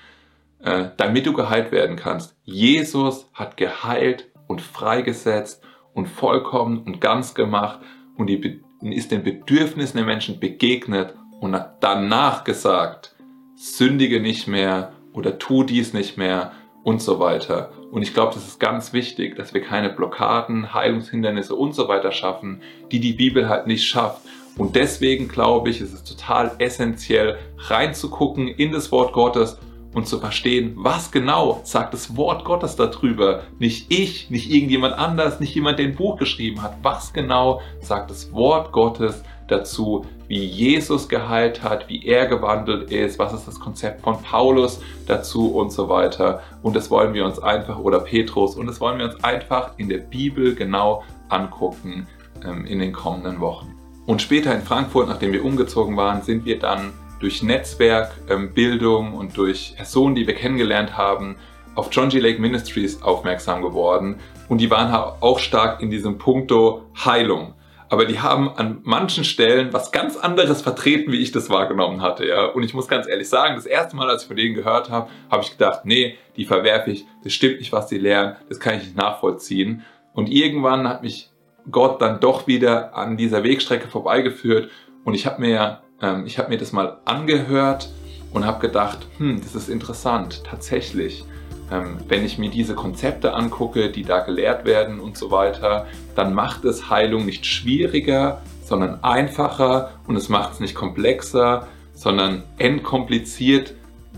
äh, 0.62 0.90
damit 0.96 1.26
du 1.26 1.32
geheilt 1.32 1.72
werden 1.72 1.96
kannst. 1.96 2.37
Jesus 2.44 3.28
hat 3.34 3.56
geheilt 3.56 4.31
und 4.46 4.62
freigesetzt 4.62 5.62
und 5.94 6.06
vollkommen 6.06 6.84
und 6.84 7.00
ganz 7.00 7.34
gemacht 7.34 7.81
und 8.17 8.28
die, 8.28 8.62
ist 8.82 9.11
den 9.11 9.25
Bedürfnissen 9.25 9.96
der 9.96 10.06
Menschen 10.06 10.38
begegnet 10.38 11.14
und 11.40 11.56
hat 11.56 11.82
danach 11.82 12.44
gesagt, 12.44 13.17
sündige 13.56 14.20
nicht 14.20 14.46
mehr 14.46 14.93
oder 15.12 15.40
tu 15.40 15.64
dies 15.64 15.93
nicht 15.93 16.17
mehr 16.17 16.52
und 16.82 17.03
so 17.03 17.21
weiter. 17.21 17.71
Und 17.91 18.03
ich 18.03 18.15
glaube, 18.15 18.35
das 18.35 18.47
ist 18.47 18.61
ganz 18.61 18.93
wichtig, 18.93 19.37
dass 19.37 19.53
wir 19.53 19.61
keine 19.61 19.91
Blockaden, 19.91 20.73
Heilungshindernisse 20.73 21.55
und 21.55 21.75
so 21.75 21.88
weiter 21.88 22.12
schaffen, 22.12 22.62
die 22.91 23.00
die 23.00 23.12
Bibel 23.12 23.49
halt 23.49 23.67
nicht 23.67 23.85
schafft. 23.87 24.23
Und 24.56 24.77
deswegen 24.77 25.29
glaube 25.29 25.71
ich, 25.71 25.81
ist 25.81 25.93
es 25.93 26.05
total 26.05 26.53
essentiell, 26.59 27.38
reinzugucken 27.59 28.49
in 28.49 28.73
das 28.73 28.93
Wort 28.93 29.12
Gottes 29.12 29.59
und 29.93 30.06
zu 30.06 30.21
verstehen, 30.21 30.75
was 30.77 31.11
genau 31.11 31.61
sagt 31.65 31.94
das 31.94 32.17
Wort 32.17 32.44
Gottes 32.44 32.77
darüber. 32.77 33.43
Nicht 33.59 33.93
ich, 33.93 34.31
nicht 34.31 34.50
irgendjemand 34.50 34.94
anders, 34.94 35.41
nicht 35.41 35.55
jemand, 35.55 35.79
der 35.79 35.87
ein 35.87 35.97
Buch 35.97 36.17
geschrieben 36.17 36.62
hat. 36.62 36.77
Was 36.82 37.12
genau 37.12 37.61
sagt 37.81 38.11
das 38.11 38.32
Wort 38.32 38.73
Gottes 38.73 39.23
dazu, 39.49 40.05
wie 40.31 40.44
Jesus 40.44 41.09
geheilt 41.09 41.65
hat, 41.65 41.88
wie 41.88 42.06
er 42.06 42.29
gewandelt 42.29 42.93
ist, 42.93 43.19
was 43.19 43.32
ist 43.32 43.49
das 43.49 43.59
Konzept 43.59 44.03
von 44.03 44.23
Paulus 44.23 44.81
dazu 45.08 45.53
und 45.56 45.72
so 45.72 45.89
weiter. 45.89 46.41
Und 46.63 46.77
das 46.77 46.89
wollen 46.89 47.15
wir 47.15 47.25
uns 47.25 47.41
einfach, 47.41 47.81
oder 47.81 47.99
Petrus, 47.99 48.55
und 48.55 48.69
das 48.69 48.81
wollen 48.81 48.99
wir 48.99 49.06
uns 49.06 49.25
einfach 49.25 49.72
in 49.77 49.89
der 49.89 49.99
Bibel 49.99 50.55
genau 50.55 51.03
angucken 51.29 52.06
ähm, 52.44 52.65
in 52.65 52.79
den 52.79 52.93
kommenden 52.93 53.41
Wochen. 53.41 53.75
Und 54.06 54.22
später 54.22 54.55
in 54.55 54.63
Frankfurt, 54.63 55.08
nachdem 55.08 55.32
wir 55.32 55.44
umgezogen 55.44 55.96
waren, 55.96 56.22
sind 56.22 56.44
wir 56.44 56.60
dann 56.60 56.93
durch 57.19 57.43
Netzwerkbildung 57.43 59.06
ähm, 59.08 59.15
und 59.15 59.37
durch 59.37 59.75
Personen, 59.77 60.15
die 60.15 60.29
wir 60.29 60.34
kennengelernt 60.37 60.96
haben, 60.96 61.34
auf 61.75 61.89
John 61.91 62.08
G. 62.08 62.20
Lake 62.20 62.41
Ministries 62.41 63.03
aufmerksam 63.03 63.63
geworden. 63.63 64.20
Und 64.49 64.58
die 64.58 64.70
waren 64.70 64.93
auch 64.93 65.41
stark 65.41 65.82
in 65.82 65.91
diesem 65.91 66.19
Punkto 66.19 66.82
Heilung 67.05 67.55
aber 67.91 68.06
die 68.06 68.20
haben 68.20 68.49
an 68.49 68.79
manchen 68.85 69.25
Stellen 69.25 69.73
was 69.73 69.91
ganz 69.91 70.17
anderes 70.17 70.63
vertreten, 70.63 71.11
wie 71.11 71.19
ich 71.19 71.32
das 71.32 71.51
wahrgenommen 71.51 72.01
hatte. 72.01 72.25
Ja? 72.27 72.47
Und 72.47 72.63
ich 72.63 72.73
muss 72.73 72.87
ganz 72.87 73.09
ehrlich 73.09 73.29
sagen, 73.29 73.56
das 73.56 73.67
erste 73.67 73.97
Mal, 73.97 74.09
als 74.09 74.23
ich 74.23 74.29
von 74.29 74.37
denen 74.37 74.55
gehört 74.55 74.91
habe, 74.91 75.11
habe 75.29 75.43
ich 75.43 75.51
gedacht, 75.51 75.81
nee, 75.85 76.17
die 76.37 76.44
verwerfe 76.44 76.93
ich, 76.93 77.05
das 77.25 77.32
stimmt 77.32 77.59
nicht, 77.59 77.73
was 77.73 77.89
sie 77.89 77.99
lernen, 77.99 78.37
das 78.49 78.61
kann 78.61 78.77
ich 78.77 78.85
nicht 78.85 78.97
nachvollziehen. 78.97 79.85
Und 80.15 80.31
irgendwann 80.31 80.89
hat 80.89 81.03
mich 81.03 81.31
Gott 81.70 82.01
dann 82.01 82.20
doch 82.20 82.47
wieder 82.47 82.94
an 82.97 83.17
dieser 83.17 83.43
Wegstrecke 83.43 83.89
vorbeigeführt 83.89 84.70
und 85.05 85.15
ich 85.15 85.27
habe 85.27 85.41
mir, 85.41 85.81
ähm, 86.01 86.25
ich 86.27 86.39
habe 86.39 86.49
mir 86.49 86.59
das 86.59 86.73
mal 86.73 87.01
angehört 87.05 87.91
und 88.32 88.47
habe 88.47 88.61
gedacht, 88.61 89.06
hm, 89.19 89.41
das 89.43 89.56
ist 89.56 89.69
interessant, 89.69 90.44
tatsächlich. 90.44 91.25
Ähm, 91.70 91.98
wenn 92.08 92.24
ich 92.24 92.39
mir 92.39 92.50
diese 92.50 92.74
Konzepte 92.74 93.34
angucke, 93.34 93.91
die 93.91 94.03
da 94.03 94.20
gelehrt 94.20 94.65
werden 94.65 95.00
und 95.00 95.17
so 95.17 95.31
weiter, 95.31 95.86
dann 96.17 96.34
macht 96.34 96.65
es 96.65 96.91
Heilung 96.91 97.27
nicht 97.27 97.46
schwieriger, 97.46 98.43
sondern 98.65 99.03
einfacher 99.03 99.91
und 100.06 100.17
es 100.17 100.29
macht 100.29 100.55
es 100.55 100.60
nicht 100.60 100.74
komplexer, 100.74 101.69
sondern 101.94 102.43
entkompliziert 102.58 103.74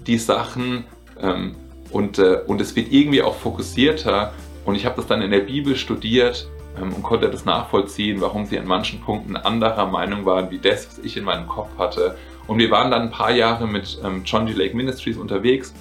die 0.06 0.18
Sachen 0.18 0.84
ähm, 1.20 1.54
und, 1.90 2.18
äh, 2.18 2.40
und 2.46 2.60
es 2.60 2.74
wird 2.74 2.92
irgendwie 2.92 3.22
auch 3.22 3.34
fokussierter. 3.34 4.32
Und 4.64 4.76
ich 4.76 4.86
habe 4.86 4.96
das 4.96 5.06
dann 5.06 5.20
in 5.22 5.30
der 5.30 5.40
Bibel 5.40 5.76
studiert 5.76 6.48
ähm, 6.80 6.92
und 6.94 7.02
konnte 7.02 7.28
das 7.30 7.44
nachvollziehen, 7.44 8.20
warum 8.20 8.46
sie 8.46 8.58
an 8.58 8.66
manchen 8.66 9.00
Punkten 9.00 9.36
anderer 9.36 9.86
Meinung 9.86 10.24
waren, 10.24 10.50
wie 10.50 10.58
das, 10.58 10.86
was 10.86 10.98
ich 11.04 11.16
in 11.16 11.24
meinem 11.24 11.46
Kopf 11.46 11.70
hatte. 11.78 12.16
Und 12.46 12.58
wir 12.58 12.70
waren 12.70 12.90
dann 12.90 13.02
ein 13.02 13.10
paar 13.10 13.32
Jahre 13.32 13.66
mit 13.66 13.98
ähm, 14.04 14.22
John 14.24 14.46
G. 14.46 14.52
Lake 14.52 14.76
Ministries 14.76 15.16
unterwegs 15.16 15.74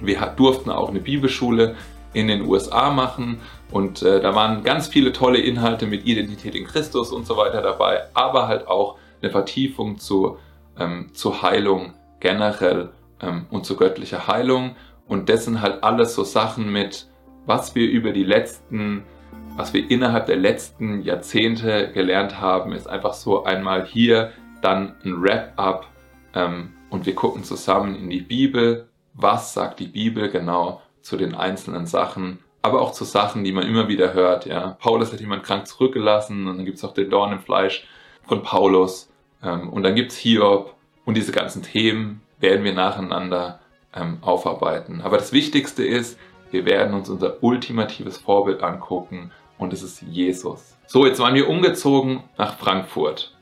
wir 0.00 0.20
durften 0.36 0.70
auch 0.70 0.90
eine 0.90 1.00
Bibelschule 1.00 1.76
in 2.12 2.28
den 2.28 2.42
USA 2.42 2.90
machen 2.90 3.40
und 3.70 4.02
äh, 4.02 4.20
da 4.20 4.34
waren 4.34 4.62
ganz 4.62 4.86
viele 4.86 5.12
tolle 5.12 5.38
Inhalte 5.38 5.86
mit 5.86 6.06
Identität 6.06 6.54
in 6.54 6.64
Christus 6.64 7.12
und 7.12 7.26
so 7.26 7.36
weiter 7.36 7.60
dabei, 7.60 8.04
aber 8.14 8.46
halt 8.46 8.68
auch 8.68 8.98
eine 9.20 9.30
Vertiefung 9.30 9.98
zu 9.98 10.38
ähm, 10.78 11.10
zur 11.12 11.42
Heilung 11.42 11.94
generell 12.20 12.90
ähm, 13.20 13.46
und 13.50 13.66
zur 13.66 13.76
göttlicher 13.76 14.26
Heilung. 14.26 14.76
Und 15.06 15.28
das 15.28 15.44
sind 15.44 15.60
halt 15.60 15.82
alles 15.82 16.14
so 16.14 16.24
Sachen 16.24 16.72
mit, 16.72 17.08
was 17.46 17.74
wir 17.74 17.88
über 17.88 18.12
die 18.12 18.24
letzten, 18.24 19.04
was 19.56 19.74
wir 19.74 19.90
innerhalb 19.90 20.26
der 20.26 20.36
letzten 20.36 21.02
Jahrzehnte 21.02 21.90
gelernt 21.92 22.40
haben, 22.40 22.72
ist 22.72 22.88
einfach 22.88 23.14
so 23.14 23.44
einmal 23.44 23.86
hier, 23.86 24.32
dann 24.62 24.94
ein 25.04 25.22
Wrap-up 25.22 25.86
ähm, 26.34 26.72
und 26.90 27.06
wir 27.06 27.14
gucken 27.14 27.44
zusammen 27.44 27.94
in 27.94 28.08
die 28.08 28.22
Bibel, 28.22 28.88
was 29.14 29.54
sagt 29.54 29.80
die 29.80 29.86
Bibel 29.86 30.28
genau 30.28 30.82
zu 31.00 31.16
den 31.16 31.34
einzelnen 31.34 31.86
Sachen, 31.86 32.40
aber 32.62 32.80
auch 32.80 32.92
zu 32.92 33.04
Sachen, 33.04 33.44
die 33.44 33.52
man 33.52 33.66
immer 33.66 33.88
wieder 33.88 34.14
hört. 34.14 34.46
Ja, 34.46 34.76
Paulus 34.80 35.12
hat 35.12 35.20
jemand 35.20 35.44
krank 35.44 35.66
zurückgelassen 35.66 36.46
und 36.46 36.56
dann 36.56 36.64
gibt 36.64 36.78
es 36.78 36.84
auch 36.84 36.94
den 36.94 37.10
Dorn 37.10 37.32
im 37.32 37.40
Fleisch 37.40 37.86
von 38.26 38.42
Paulus 38.42 39.10
ähm, 39.42 39.68
und 39.70 39.82
dann 39.82 39.94
gibt 39.94 40.12
es 40.12 40.18
Hiob 40.18 40.74
und 41.04 41.16
diese 41.16 41.32
ganzen 41.32 41.62
Themen 41.62 42.22
werden 42.40 42.64
wir 42.64 42.72
nacheinander 42.72 43.60
ähm, 43.94 44.18
aufarbeiten. 44.22 45.02
Aber 45.02 45.18
das 45.18 45.32
Wichtigste 45.32 45.84
ist, 45.84 46.18
wir 46.50 46.64
werden 46.64 46.94
uns 46.94 47.08
unser 47.08 47.42
ultimatives 47.42 48.16
Vorbild 48.16 48.62
angucken 48.62 49.30
und 49.58 49.72
es 49.72 49.82
ist 49.82 50.02
Jesus. 50.02 50.76
So, 50.86 51.06
jetzt 51.06 51.20
waren 51.20 51.34
wir 51.34 51.48
umgezogen 51.48 52.24
nach 52.38 52.56
Frankfurt 52.56 53.36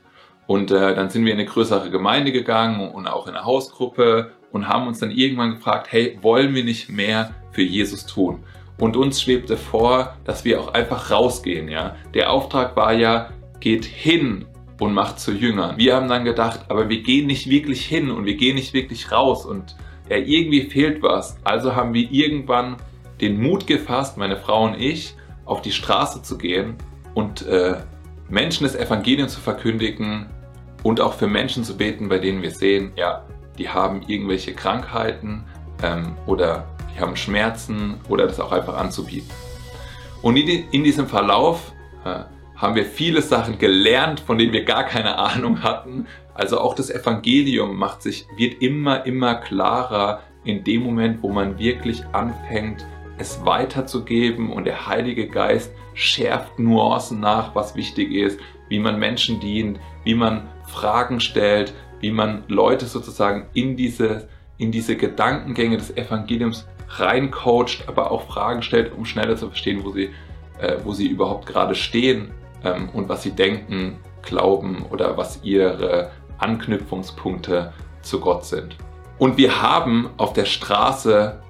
und 0.47 0.71
äh, 0.71 0.95
dann 0.95 1.09
sind 1.09 1.25
wir 1.25 1.31
in 1.31 1.39
eine 1.39 1.47
größere 1.47 1.89
Gemeinde 1.89 2.31
gegangen 2.31 2.91
und 2.91 3.07
auch 3.07 3.27
in 3.27 3.35
eine 3.35 3.45
Hausgruppe 3.45 4.31
und 4.53 4.69
haben 4.69 4.87
uns 4.87 4.99
dann 4.99 5.11
irgendwann 5.11 5.55
gefragt, 5.55 5.87
hey, 5.89 6.17
wollen 6.21 6.55
wir 6.55 6.63
nicht 6.63 6.89
mehr 6.89 7.33
für 7.51 7.63
Jesus 7.63 8.05
tun? 8.05 8.43
Und 8.79 8.95
uns 8.95 9.21
schwebte 9.21 9.57
vor, 9.57 10.15
dass 10.23 10.45
wir 10.45 10.61
auch 10.61 10.73
einfach 10.73 11.11
rausgehen, 11.11 11.67
ja. 11.67 11.95
Der 12.13 12.31
Auftrag 12.31 12.75
war 12.77 12.93
ja, 12.93 13.31
geht 13.59 13.83
hin 13.83 14.45
und 14.79 14.93
macht 14.93 15.19
zu 15.19 15.31
Jüngern. 15.31 15.77
Wir 15.77 15.95
haben 15.95 16.07
dann 16.07 16.23
gedacht, 16.23 16.61
aber 16.69 16.87
wir 16.87 17.01
gehen 17.01 17.27
nicht 17.27 17.49
wirklich 17.49 17.85
hin 17.85 18.11
und 18.11 18.25
wir 18.25 18.35
gehen 18.35 18.55
nicht 18.55 18.73
wirklich 18.73 19.11
raus 19.11 19.45
und 19.45 19.75
ja, 20.09 20.17
irgendwie 20.17 20.63
fehlt 20.69 21.01
was. 21.01 21.37
Also 21.43 21.75
haben 21.75 21.93
wir 21.93 22.11
irgendwann 22.11 22.77
den 23.21 23.41
Mut 23.41 23.65
gefasst, 23.67 24.17
meine 24.17 24.37
Frau 24.37 24.65
und 24.65 24.79
ich, 24.79 25.15
auf 25.45 25.61
die 25.61 25.71
Straße 25.71 26.21
zu 26.21 26.37
gehen 26.37 26.75
und 27.13 27.45
äh, 27.47 27.77
Menschen 28.29 28.65
das 28.65 28.75
Evangelium 28.75 29.29
zu 29.29 29.39
verkündigen 29.39 30.27
und 30.83 31.01
auch 31.01 31.13
für 31.13 31.27
Menschen 31.27 31.63
zu 31.63 31.75
beten, 31.75 32.09
bei 32.09 32.19
denen 32.19 32.41
wir 32.41 32.51
sehen, 32.51 32.91
ja, 32.95 33.23
die 33.57 33.69
haben 33.69 34.01
irgendwelche 34.07 34.53
Krankheiten 34.53 35.43
ähm, 35.81 36.15
oder 36.25 36.65
die 36.93 37.01
haben 37.01 37.15
Schmerzen 37.15 37.99
oder 38.09 38.27
das 38.27 38.39
auch 38.39 38.51
einfach 38.51 38.77
anzubieten. 38.77 39.29
Und 40.21 40.37
in, 40.37 40.69
in 40.71 40.83
diesem 40.83 41.07
Verlauf 41.07 41.73
äh, 42.05 42.21
haben 42.55 42.75
wir 42.75 42.85
viele 42.85 43.21
Sachen 43.21 43.57
gelernt, 43.57 44.19
von 44.19 44.37
denen 44.37 44.53
wir 44.53 44.63
gar 44.63 44.83
keine 44.85 45.17
Ahnung 45.17 45.63
hatten. 45.63 46.07
Also 46.33 46.59
auch 46.59 46.75
das 46.75 46.89
Evangelium 46.89 47.75
macht 47.75 48.01
sich, 48.01 48.25
wird 48.37 48.61
immer, 48.61 49.05
immer 49.05 49.35
klarer 49.35 50.21
in 50.43 50.63
dem 50.63 50.83
Moment, 50.83 51.21
wo 51.21 51.29
man 51.29 51.57
wirklich 51.57 52.03
anfängt, 52.11 52.85
es 53.17 53.45
weiterzugeben 53.45 54.51
und 54.51 54.65
der 54.65 54.87
Heilige 54.87 55.27
Geist 55.27 55.71
schärft 55.93 56.57
Nuancen 56.57 57.19
nach, 57.19 57.53
was 57.53 57.75
wichtig 57.75 58.11
ist, 58.11 58.39
wie 58.69 58.79
man 58.79 58.97
Menschen 58.97 59.39
dient, 59.39 59.79
wie 60.03 60.15
man 60.15 60.49
Fragen 60.65 61.19
stellt, 61.19 61.73
wie 62.03 62.11
man 62.11 62.43
Leute 62.49 62.85
sozusagen 62.85 63.45
in 63.53 63.77
diese, 63.77 64.27
in 64.57 64.73
diese 64.73 64.97
Gedankengänge 64.97 65.77
des 65.77 65.95
Evangeliums 65.95 66.67
reincoacht, 66.89 67.87
aber 67.87 68.11
auch 68.11 68.27
Fragen 68.27 68.61
stellt, 68.61 68.91
um 68.93 69.05
schneller 69.05 69.37
zu 69.37 69.47
verstehen, 69.47 69.85
wo 69.85 69.91
sie, 69.91 70.09
äh, 70.59 70.75
wo 70.83 70.91
sie 70.91 71.07
überhaupt 71.07 71.45
gerade 71.45 71.75
stehen 71.75 72.31
ähm, 72.65 72.89
und 72.89 73.07
was 73.07 73.23
sie 73.23 73.31
denken, 73.31 73.99
glauben 74.21 74.85
oder 74.91 75.15
was 75.15 75.39
ihre 75.43 76.11
Anknüpfungspunkte 76.39 77.71
zu 78.01 78.19
Gott 78.19 78.43
sind. 78.43 78.75
Und 79.17 79.37
wir 79.37 79.61
haben 79.61 80.09
auf 80.17 80.33
der 80.33 80.45
Straße, 80.45 81.41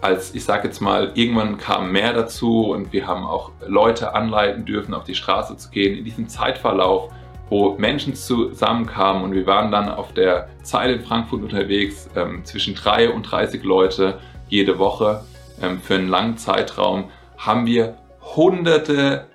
als 0.00 0.34
ich 0.34 0.42
sage 0.42 0.68
jetzt 0.68 0.80
mal, 0.80 1.12
irgendwann 1.16 1.58
kam 1.58 1.92
mehr 1.92 2.14
dazu 2.14 2.70
und 2.70 2.94
wir 2.94 3.06
haben 3.06 3.24
auch 3.24 3.50
Leute 3.66 4.14
anleiten 4.14 4.64
dürfen, 4.64 4.94
auf 4.94 5.04
die 5.04 5.14
Straße 5.14 5.58
zu 5.58 5.68
gehen. 5.68 5.98
In 5.98 6.04
diesem 6.06 6.28
Zeitverlauf, 6.28 7.12
wo 7.48 7.76
Menschen 7.78 8.14
zusammenkamen 8.14 9.22
und 9.22 9.32
wir 9.32 9.46
waren 9.46 9.70
dann 9.70 9.88
auf 9.88 10.12
der 10.12 10.48
Zeile 10.62 10.94
in 10.94 11.02
Frankfurt 11.02 11.42
unterwegs, 11.42 12.08
ähm, 12.14 12.44
zwischen 12.44 12.74
drei 12.74 13.10
und 13.10 13.22
30 13.22 13.62
Leute 13.64 14.18
jede 14.48 14.78
Woche 14.78 15.24
ähm, 15.62 15.80
für 15.80 15.94
einen 15.94 16.08
langen 16.08 16.36
Zeitraum, 16.36 17.10
haben 17.36 17.66
wir 17.66 17.96
hunderte 18.36 19.26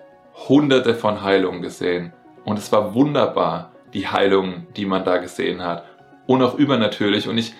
hunderte 0.47 0.95
von 0.95 1.21
Heilungen 1.21 1.61
gesehen. 1.61 2.13
Und 2.43 2.57
es 2.59 2.71
war 2.71 2.93
wunderbar, 2.93 3.71
die 3.93 4.07
Heilungen, 4.07 4.67
die 4.75 4.85
man 4.85 5.05
da 5.05 5.17
gesehen 5.17 5.63
hat. 5.63 5.85
Und 6.25 6.41
auch 6.41 6.55
übernatürlich. 6.55 7.27
Und 7.27 7.37
ich 7.37 7.53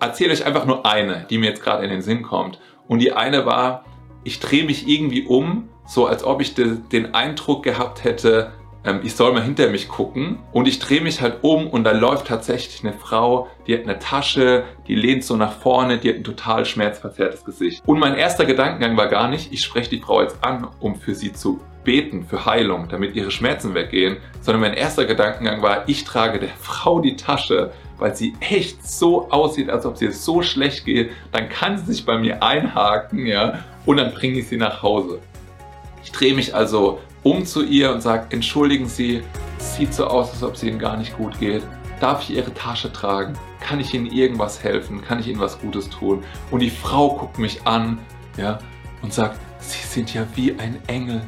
erzähle 0.00 0.32
euch 0.32 0.44
einfach 0.44 0.66
nur 0.66 0.86
eine, 0.86 1.26
die 1.30 1.38
mir 1.38 1.50
jetzt 1.50 1.62
gerade 1.62 1.84
in 1.84 1.90
den 1.90 2.02
Sinn 2.02 2.22
kommt. 2.22 2.58
Und 2.86 3.00
die 3.00 3.12
eine 3.12 3.46
war, 3.46 3.84
ich 4.24 4.40
drehe 4.40 4.64
mich 4.64 4.88
irgendwie 4.88 5.26
um, 5.26 5.68
so 5.86 6.06
als 6.06 6.24
ob 6.24 6.40
ich 6.40 6.54
den 6.54 7.14
Eindruck 7.14 7.62
gehabt 7.62 8.04
hätte, 8.04 8.52
ähm, 8.84 9.00
ich 9.02 9.14
soll 9.14 9.32
mal 9.32 9.42
hinter 9.42 9.68
mich 9.70 9.88
gucken 9.88 10.38
und 10.52 10.68
ich 10.68 10.78
drehe 10.78 11.00
mich 11.00 11.20
halt 11.20 11.38
um 11.42 11.66
und 11.66 11.84
da 11.84 11.92
läuft 11.92 12.28
tatsächlich 12.28 12.84
eine 12.84 12.92
Frau, 12.92 13.48
die 13.66 13.74
hat 13.74 13.82
eine 13.82 13.98
Tasche, 13.98 14.64
die 14.86 14.94
lehnt 14.94 15.24
so 15.24 15.36
nach 15.36 15.52
vorne, 15.52 15.98
die 15.98 16.08
hat 16.10 16.16
ein 16.16 16.24
total 16.24 16.64
schmerzverzerrtes 16.64 17.44
Gesicht. 17.44 17.82
Und 17.86 17.98
mein 17.98 18.14
erster 18.14 18.44
Gedankengang 18.44 18.96
war 18.96 19.08
gar 19.08 19.28
nicht, 19.28 19.52
ich 19.52 19.62
spreche 19.62 19.90
die 19.90 20.00
Frau 20.00 20.22
jetzt 20.22 20.42
an, 20.42 20.66
um 20.80 20.96
für 20.96 21.14
sie 21.14 21.32
zu 21.32 21.60
beten, 21.84 22.24
für 22.24 22.44
Heilung, 22.44 22.88
damit 22.88 23.14
ihre 23.14 23.30
Schmerzen 23.30 23.74
weggehen, 23.74 24.18
sondern 24.40 24.60
mein 24.60 24.74
erster 24.74 25.06
Gedankengang 25.06 25.62
war, 25.62 25.88
ich 25.88 26.04
trage 26.04 26.38
der 26.38 26.50
Frau 26.60 27.00
die 27.00 27.16
Tasche, 27.16 27.72
weil 27.98 28.14
sie 28.14 28.34
echt 28.40 28.86
so 28.86 29.30
aussieht, 29.30 29.70
als 29.70 29.86
ob 29.86 29.96
sie 29.96 30.06
es 30.06 30.24
so 30.24 30.42
schlecht 30.42 30.84
geht, 30.84 31.10
dann 31.32 31.48
kann 31.48 31.78
sie 31.78 31.92
sich 31.92 32.04
bei 32.04 32.18
mir 32.18 32.42
einhaken, 32.42 33.26
ja, 33.26 33.64
und 33.86 33.96
dann 33.96 34.12
bringe 34.12 34.38
ich 34.38 34.48
sie 34.48 34.56
nach 34.56 34.82
Hause. 34.82 35.18
Ich 36.04 36.12
drehe 36.12 36.34
mich 36.34 36.54
also 36.54 37.00
um 37.22 37.44
zu 37.44 37.64
ihr 37.64 37.92
und 37.92 38.00
sage, 38.00 38.26
entschuldigen 38.30 38.86
Sie, 38.86 39.22
sieht 39.58 39.94
so 39.94 40.06
aus, 40.06 40.30
als 40.30 40.42
ob 40.42 40.54
es 40.54 40.62
Ihnen 40.62 40.78
gar 40.78 40.96
nicht 40.96 41.16
gut 41.16 41.38
geht. 41.38 41.62
Darf 42.00 42.22
ich 42.22 42.36
Ihre 42.36 42.54
Tasche 42.54 42.92
tragen? 42.92 43.34
Kann 43.60 43.80
ich 43.80 43.92
Ihnen 43.92 44.06
irgendwas 44.06 44.62
helfen? 44.62 45.02
Kann 45.02 45.18
ich 45.18 45.28
Ihnen 45.28 45.40
was 45.40 45.60
Gutes 45.60 45.90
tun? 45.90 46.22
Und 46.50 46.60
die 46.60 46.70
Frau 46.70 47.16
guckt 47.16 47.38
mich 47.38 47.66
an, 47.66 47.98
ja, 48.36 48.58
und 49.02 49.12
sagt, 49.12 49.38
Sie 49.60 49.84
sind 49.86 50.14
ja 50.14 50.26
wie 50.34 50.52
ein 50.58 50.78
Engel. 50.86 51.22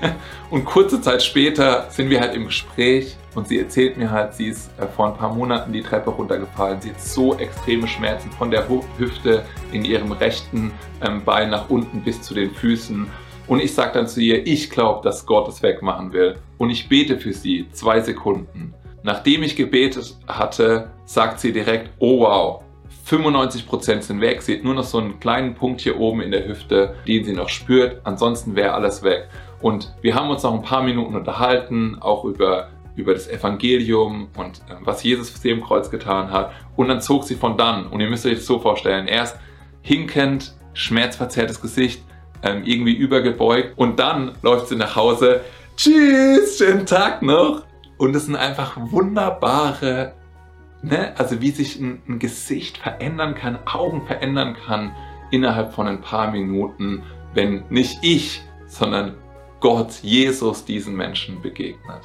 Und 0.50 0.64
kurze 0.64 1.00
Zeit 1.00 1.22
später 1.22 1.86
sind 1.90 2.10
wir 2.10 2.20
halt 2.20 2.34
im 2.34 2.46
Gespräch 2.46 3.16
und 3.34 3.48
sie 3.48 3.58
erzählt 3.58 3.96
mir 3.96 4.10
halt, 4.10 4.34
sie 4.34 4.46
ist 4.46 4.70
äh, 4.78 4.86
vor 4.86 5.06
ein 5.06 5.14
paar 5.14 5.32
Monaten 5.32 5.72
die 5.72 5.82
Treppe 5.82 6.10
runtergefallen. 6.10 6.80
Sie 6.80 6.90
hat 6.90 7.00
so 7.00 7.36
extreme 7.38 7.86
Schmerzen 7.86 8.30
von 8.32 8.50
der 8.50 8.66
Hüfte 8.98 9.44
in 9.72 9.84
ihrem 9.84 10.12
rechten 10.12 10.72
ähm, 11.02 11.24
Bein 11.24 11.50
nach 11.50 11.70
unten 11.70 12.02
bis 12.02 12.20
zu 12.22 12.34
den 12.34 12.50
Füßen. 12.50 13.06
Und 13.50 13.60
ich 13.60 13.74
sage 13.74 13.94
dann 13.94 14.06
zu 14.06 14.20
ihr, 14.20 14.46
ich 14.46 14.70
glaube, 14.70 15.02
dass 15.02 15.26
Gott 15.26 15.48
es 15.48 15.60
wegmachen 15.60 16.12
will. 16.12 16.36
Und 16.56 16.70
ich 16.70 16.88
bete 16.88 17.18
für 17.18 17.32
sie 17.32 17.66
zwei 17.72 17.98
Sekunden. 17.98 18.74
Nachdem 19.02 19.42
ich 19.42 19.56
gebetet 19.56 20.16
hatte, 20.28 20.92
sagt 21.04 21.40
sie 21.40 21.52
direkt, 21.52 21.90
oh 21.98 22.20
wow, 22.20 22.62
95% 23.08 24.02
sind 24.02 24.20
weg. 24.20 24.40
Sie 24.42 24.54
hat 24.54 24.62
nur 24.62 24.74
noch 24.74 24.84
so 24.84 24.98
einen 24.98 25.18
kleinen 25.18 25.56
Punkt 25.56 25.80
hier 25.80 25.98
oben 25.98 26.20
in 26.20 26.30
der 26.30 26.46
Hüfte, 26.46 26.94
den 27.08 27.24
sie 27.24 27.32
noch 27.32 27.48
spürt. 27.48 28.00
Ansonsten 28.04 28.54
wäre 28.54 28.72
alles 28.72 29.02
weg. 29.02 29.28
Und 29.60 29.96
wir 30.00 30.14
haben 30.14 30.30
uns 30.30 30.44
noch 30.44 30.54
ein 30.54 30.62
paar 30.62 30.84
Minuten 30.84 31.16
unterhalten, 31.16 31.98
auch 32.00 32.24
über, 32.24 32.68
über 32.94 33.14
das 33.14 33.28
Evangelium 33.28 34.28
und 34.36 34.58
äh, 34.68 34.76
was 34.84 35.02
Jesus 35.02 35.28
für 35.28 35.38
sie 35.38 35.50
im 35.50 35.64
Kreuz 35.64 35.90
getan 35.90 36.30
hat. 36.30 36.52
Und 36.76 36.86
dann 36.86 37.00
zog 37.00 37.24
sie 37.24 37.34
von 37.34 37.56
dann. 37.56 37.88
Und 37.88 38.00
ihr 38.00 38.08
müsst 38.08 38.24
euch 38.26 38.34
das 38.34 38.46
so 38.46 38.60
vorstellen. 38.60 39.08
Erst 39.08 39.40
hinkend, 39.82 40.54
schmerzverzerrtes 40.72 41.60
Gesicht, 41.60 42.04
ähm, 42.42 42.62
irgendwie 42.64 42.94
übergebeugt. 42.94 43.76
Und 43.76 43.98
dann 43.98 44.32
läuft 44.42 44.68
sie 44.68 44.76
nach 44.76 44.96
Hause. 44.96 45.42
Tschüss, 45.76 46.58
schönen 46.58 46.86
Tag 46.86 47.22
noch. 47.22 47.64
Und 47.98 48.16
es 48.16 48.26
sind 48.26 48.36
einfach 48.36 48.76
wunderbare, 48.78 50.14
ne? 50.82 51.12
also 51.18 51.40
wie 51.40 51.50
sich 51.50 51.78
ein, 51.78 52.00
ein 52.08 52.18
Gesicht 52.18 52.78
verändern 52.78 53.34
kann, 53.34 53.58
Augen 53.66 54.06
verändern 54.06 54.56
kann 54.66 54.92
innerhalb 55.30 55.74
von 55.74 55.86
ein 55.86 56.00
paar 56.00 56.30
Minuten, 56.30 57.02
wenn 57.34 57.64
nicht 57.68 57.98
ich, 58.02 58.42
sondern 58.66 59.16
Gott, 59.60 59.92
Jesus 60.02 60.64
diesen 60.64 60.96
Menschen 60.96 61.42
begegnet. 61.42 62.00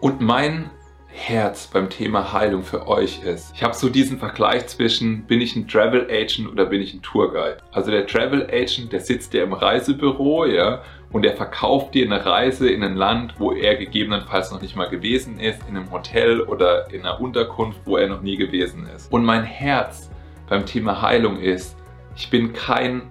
Und 0.00 0.20
mein 0.20 0.70
Herz 1.16 1.66
beim 1.66 1.88
Thema 1.88 2.32
Heilung 2.32 2.62
für 2.62 2.86
euch 2.86 3.22
ist, 3.24 3.52
ich 3.54 3.62
habe 3.62 3.74
so 3.74 3.88
diesen 3.88 4.18
Vergleich 4.18 4.66
zwischen, 4.68 5.22
bin 5.22 5.40
ich 5.40 5.56
ein 5.56 5.66
Travel 5.66 6.06
Agent 6.10 6.50
oder 6.50 6.66
bin 6.66 6.82
ich 6.82 6.94
ein 6.94 7.02
Tourguide? 7.02 7.56
Also 7.72 7.90
der 7.90 8.06
Travel 8.06 8.46
Agent, 8.52 8.92
der 8.92 9.00
sitzt 9.00 9.34
ja 9.34 9.42
im 9.42 9.52
Reisebüro, 9.52 10.46
ja, 10.46 10.82
und 11.10 11.22
der 11.22 11.34
verkauft 11.34 11.94
dir 11.94 12.04
eine 12.04 12.24
Reise 12.24 12.70
in 12.70 12.84
ein 12.84 12.96
Land, 12.96 13.34
wo 13.38 13.52
er 13.52 13.76
gegebenenfalls 13.76 14.52
noch 14.52 14.60
nicht 14.60 14.76
mal 14.76 14.88
gewesen 14.88 15.40
ist, 15.40 15.60
in 15.68 15.76
einem 15.76 15.90
Hotel 15.90 16.42
oder 16.42 16.92
in 16.92 17.00
einer 17.00 17.20
Unterkunft, 17.20 17.80
wo 17.84 17.96
er 17.96 18.08
noch 18.08 18.20
nie 18.20 18.36
gewesen 18.36 18.86
ist. 18.94 19.10
Und 19.10 19.24
mein 19.24 19.42
Herz 19.42 20.10
beim 20.48 20.66
Thema 20.66 21.00
Heilung 21.00 21.40
ist, 21.40 21.76
ich 22.14 22.30
bin 22.30 22.52
kein 22.52 23.02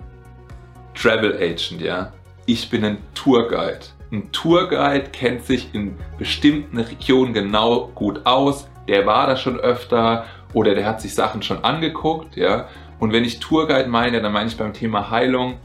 Travel 0.93 1.35
Agent, 1.35 1.81
ja 1.81 2.13
ich 2.45 2.69
bin 2.69 2.85
ein 2.85 2.97
Tourguide. 3.15 3.87
Ein 4.11 4.31
Tourguide 4.31 5.09
kennt 5.11 5.45
sich 5.45 5.73
in 5.73 5.97
bestimmten 6.17 6.79
Regionen 6.79 7.33
genau 7.33 7.87
gut 7.95 8.25
aus, 8.25 8.67
der 8.87 9.05
war 9.05 9.27
da 9.27 9.35
schon 9.35 9.59
öfter 9.59 10.25
oder 10.53 10.75
der 10.75 10.85
hat 10.85 11.01
sich 11.01 11.13
Sachen 11.15 11.41
schon 11.41 11.63
angeguckt, 11.63 12.35
ja. 12.35 12.67
Und 12.99 13.11
wenn 13.11 13.25
ich 13.25 13.39
Tourguide 13.39 13.89
meine, 13.89 14.21
dann 14.21 14.31
meine 14.31 14.47
ich 14.47 14.57
beim 14.57 14.73
Thema 14.73 15.09
Heilung, 15.09 15.57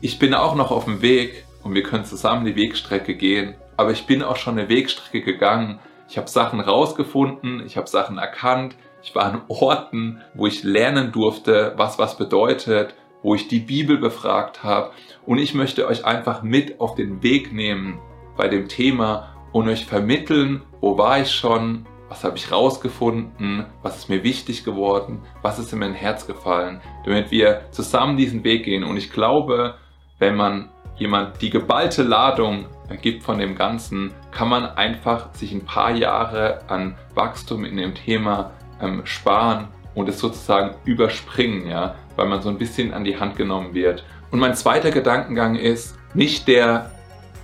ich 0.00 0.18
bin 0.18 0.34
auch 0.34 0.54
noch 0.54 0.70
auf 0.70 0.84
dem 0.86 1.02
Weg 1.02 1.44
und 1.62 1.74
wir 1.74 1.82
können 1.82 2.04
zusammen 2.04 2.46
die 2.46 2.56
Wegstrecke 2.56 3.14
gehen, 3.14 3.54
aber 3.76 3.90
ich 3.90 4.06
bin 4.06 4.22
auch 4.22 4.36
schon 4.36 4.58
eine 4.58 4.68
Wegstrecke 4.68 5.22
gegangen. 5.22 5.78
Ich 6.08 6.16
habe 6.16 6.28
Sachen 6.28 6.60
rausgefunden, 6.60 7.64
ich 7.66 7.76
habe 7.76 7.86
Sachen 7.86 8.18
erkannt, 8.18 8.76
ich 9.02 9.14
war 9.14 9.24
an 9.24 9.42
Orten, 9.48 10.20
wo 10.34 10.46
ich 10.46 10.62
lernen 10.62 11.12
durfte, 11.12 11.74
was 11.76 11.98
was 11.98 12.16
bedeutet, 12.16 12.94
wo 13.22 13.34
ich 13.34 13.48
die 13.48 13.60
Bibel 13.60 13.98
befragt 13.98 14.62
habe 14.62 14.92
und 15.26 15.38
ich 15.38 15.54
möchte 15.54 15.86
euch 15.86 16.04
einfach 16.04 16.42
mit 16.42 16.80
auf 16.80 16.94
den 16.94 17.22
Weg 17.22 17.52
nehmen 17.52 17.98
bei 18.36 18.48
dem 18.48 18.68
Thema 18.68 19.34
und 19.52 19.68
euch 19.68 19.84
vermitteln, 19.84 20.62
wo 20.80 20.96
war 20.96 21.20
ich 21.20 21.30
schon, 21.30 21.86
was 22.08 22.24
habe 22.24 22.36
ich 22.36 22.50
rausgefunden, 22.50 23.66
was 23.82 23.98
ist 23.98 24.08
mir 24.08 24.22
wichtig 24.22 24.64
geworden, 24.64 25.22
was 25.42 25.58
ist 25.58 25.72
in 25.72 25.80
mein 25.80 25.94
Herz 25.94 26.26
gefallen, 26.26 26.80
damit 27.04 27.30
wir 27.30 27.62
zusammen 27.70 28.16
diesen 28.16 28.44
Weg 28.44 28.64
gehen. 28.64 28.84
Und 28.84 28.96
ich 28.96 29.12
glaube, 29.12 29.74
wenn 30.18 30.36
man 30.36 30.70
jemand 30.96 31.40
die 31.40 31.50
geballte 31.50 32.02
Ladung 32.02 32.66
gibt 33.00 33.22
von 33.22 33.38
dem 33.38 33.54
Ganzen, 33.54 34.12
kann 34.30 34.48
man 34.48 34.64
einfach 34.64 35.32
sich 35.34 35.52
ein 35.52 35.64
paar 35.64 35.92
Jahre 35.92 36.60
an 36.68 36.96
Wachstum 37.14 37.64
in 37.64 37.76
dem 37.76 37.94
Thema 37.94 38.52
ähm, 38.80 39.02
sparen 39.04 39.68
und 39.94 40.08
es 40.08 40.18
sozusagen 40.18 40.76
überspringen, 40.84 41.68
ja, 41.68 41.94
weil 42.20 42.28
man 42.28 42.42
so 42.42 42.50
ein 42.50 42.58
bisschen 42.58 42.92
an 42.92 43.02
die 43.02 43.18
Hand 43.18 43.36
genommen 43.36 43.72
wird. 43.72 44.04
Und 44.30 44.40
mein 44.40 44.54
zweiter 44.54 44.90
Gedankengang 44.90 45.56
ist, 45.56 45.96
nicht 46.12 46.46
der 46.48 46.90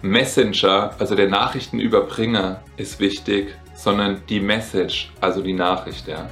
Messenger, 0.03 0.95
also 0.99 1.15
der 1.15 1.31
Nachrichtenüberbringer 1.31 2.61
ist 2.77 3.01
wichtig, 3.01 3.57
sondern 3.75 4.21
die 4.29 4.39
Message, 4.39 5.11
also 5.23 5.41
die 5.41 5.55
Nachricht. 5.55 6.07
Ja. 6.09 6.29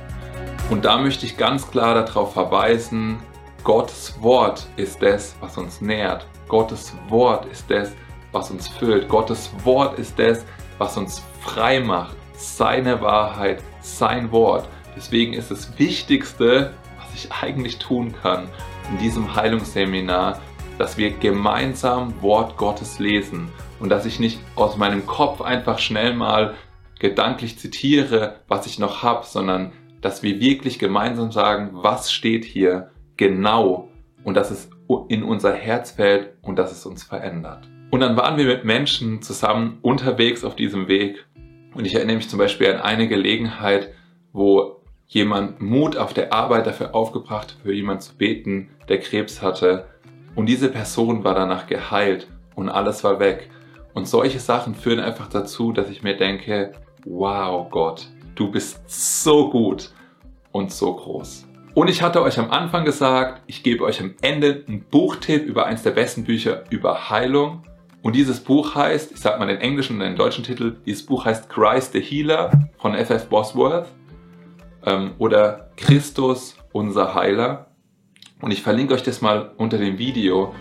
Und 0.68 0.84
da 0.84 0.98
möchte 0.98 1.24
ich 1.24 1.38
ganz 1.38 1.70
klar 1.70 1.94
darauf 1.94 2.34
verweisen, 2.34 3.16
Gottes 3.62 4.14
Wort 4.20 4.66
ist 4.76 5.00
das, 5.00 5.34
was 5.40 5.56
uns 5.56 5.80
nährt. 5.80 6.26
Gottes 6.46 6.92
Wort 7.08 7.46
ist 7.46 7.70
das, 7.70 7.92
was 8.32 8.50
uns 8.50 8.68
füllt. 8.68 9.08
Gottes 9.08 9.50
Wort 9.64 9.98
ist 9.98 10.18
das, 10.18 10.44
was 10.76 10.98
uns 10.98 11.22
frei 11.40 11.80
macht. 11.80 12.14
Seine 12.34 13.00
Wahrheit, 13.00 13.62
sein 13.80 14.30
Wort. 14.32 14.68
Deswegen 14.94 15.32
ist 15.32 15.50
das 15.50 15.78
Wichtigste, 15.78 16.74
ich 17.14 17.33
eigentlich 17.33 17.78
tun 17.78 18.14
kann 18.23 18.49
in 18.90 18.99
diesem 18.99 19.35
Heilungsseminar, 19.35 20.40
dass 20.78 20.99
wir 20.99 21.11
gemeinsam 21.11 22.21
Wort 22.21 22.56
Gottes 22.56 22.99
lesen 22.99 23.49
und 23.80 23.88
dass 23.88 24.06
ich 24.06 24.18
nicht 24.18 24.40
aus 24.56 24.76
meinem 24.76 25.06
Kopf 25.06 25.40
einfach 25.40 25.78
schnell 25.78 26.14
mal 26.14 26.54
gedanklich 26.99 27.59
zitiere, 27.59 28.40
was 28.49 28.66
ich 28.66 28.78
noch 28.78 29.02
habe, 29.02 29.26
sondern 29.26 29.73
dass 30.00 30.23
wir 30.23 30.40
wirklich 30.40 30.78
gemeinsam 30.78 31.33
sagen, 31.33 31.71
was 31.73 32.12
steht 32.12 32.44
hier 32.44 32.90
genau 33.16 33.88
und 34.23 34.35
dass 34.35 34.50
es 34.50 34.68
in 35.09 35.23
unser 35.23 35.54
Herz 35.54 35.92
fällt 35.92 36.35
und 36.42 36.56
dass 36.59 36.73
es 36.73 36.85
uns 36.85 37.02
verändert. 37.02 37.68
Und 37.90 38.00
dann 38.00 38.16
waren 38.16 38.37
wir 38.37 38.47
mit 38.47 38.64
Menschen 38.64 39.23
zusammen 39.23 39.78
unterwegs 39.83 40.44
auf 40.44 40.56
diesem 40.56 40.88
Weg 40.88 41.25
und 41.75 41.87
ich 41.87 41.94
erinnere 41.94 42.16
mich 42.16 42.28
zum 42.28 42.38
Beispiel 42.38 42.73
an 42.73 42.80
eine 42.80 43.09
Gelegenheit, 43.09 43.92
wo 44.33 44.84
jemand 45.06 45.61
Mut 45.61 45.96
auf 45.96 46.14
der 46.14 46.32
Arbeit 46.32 46.66
dafür 46.66 46.94
aufgebracht, 46.94 47.56
für 47.62 47.73
jemanden 47.73 48.02
zu 48.02 48.16
beten, 48.16 48.70
der 48.88 49.00
Krebs 49.00 49.42
hatte 49.42 49.87
und 50.34 50.46
diese 50.46 50.68
Person 50.68 51.25
war 51.25 51.34
danach 51.34 51.66
geheilt 51.66 52.28
und 52.54 52.68
alles 52.68 53.04
war 53.04 53.20
weg. 53.20 53.50
Und 53.94 54.08
solche 54.08 54.40
Sachen 54.40 54.75
führen 54.75 54.99
einfach 54.99 55.28
dazu, 55.28 55.73
dass 55.73 55.88
ich 55.88 56.02
mir 56.02 56.16
denke, 56.16 56.73
wow 57.04 57.70
Gott, 57.70 58.08
du 58.34 58.50
bist 58.50 58.80
so 58.87 59.50
gut 59.50 59.90
und 60.50 60.73
so 60.73 60.94
groß. 60.94 61.46
Und 61.75 61.88
ich 61.88 62.02
hatte 62.02 62.23
euch 62.23 62.38
am 62.38 62.50
Anfang 62.50 62.84
gesagt, 62.84 63.42
ich 63.46 63.62
gebe 63.62 63.84
euch 63.84 64.00
am 64.00 64.14
Ende 64.20 64.64
einen 64.66 64.84
Buchtipp 64.84 65.44
über 65.44 65.66
eines 65.66 65.83
der 65.83 65.90
besten 65.90 66.24
Bücher 66.24 66.64
über 66.70 67.11
Heilung. 67.11 67.62
Und 68.02 68.16
dieses 68.16 68.40
Buch 68.40 68.74
heißt, 68.74 69.12
ich 69.12 69.20
sag 69.20 69.38
mal 69.38 69.46
den 69.46 69.61
englischen 69.61 69.94
und 69.94 70.00
den 70.00 70.16
deutschen 70.16 70.44
Titel, 70.44 70.76
dieses 70.85 71.07
Buch 71.07 71.24
heißt 71.24 71.48
Christ 71.48 71.92
the 71.92 72.00
Healer 72.00 72.50
von 72.79 72.94
F.F. 72.94 73.29
Bosworth 73.29 73.88
ähm, 74.87 75.12
oder 75.18 75.70
Christus, 75.77 76.57
unser 76.73 77.14
Heiler. 77.14 77.66
Und 78.40 78.51
ich 78.51 78.62
verlinke 78.62 78.94
euch 78.94 79.03
das 79.03 79.20
mal 79.20 79.53
unter 79.57 79.79
dem 79.79 79.99
Video, 79.99 80.55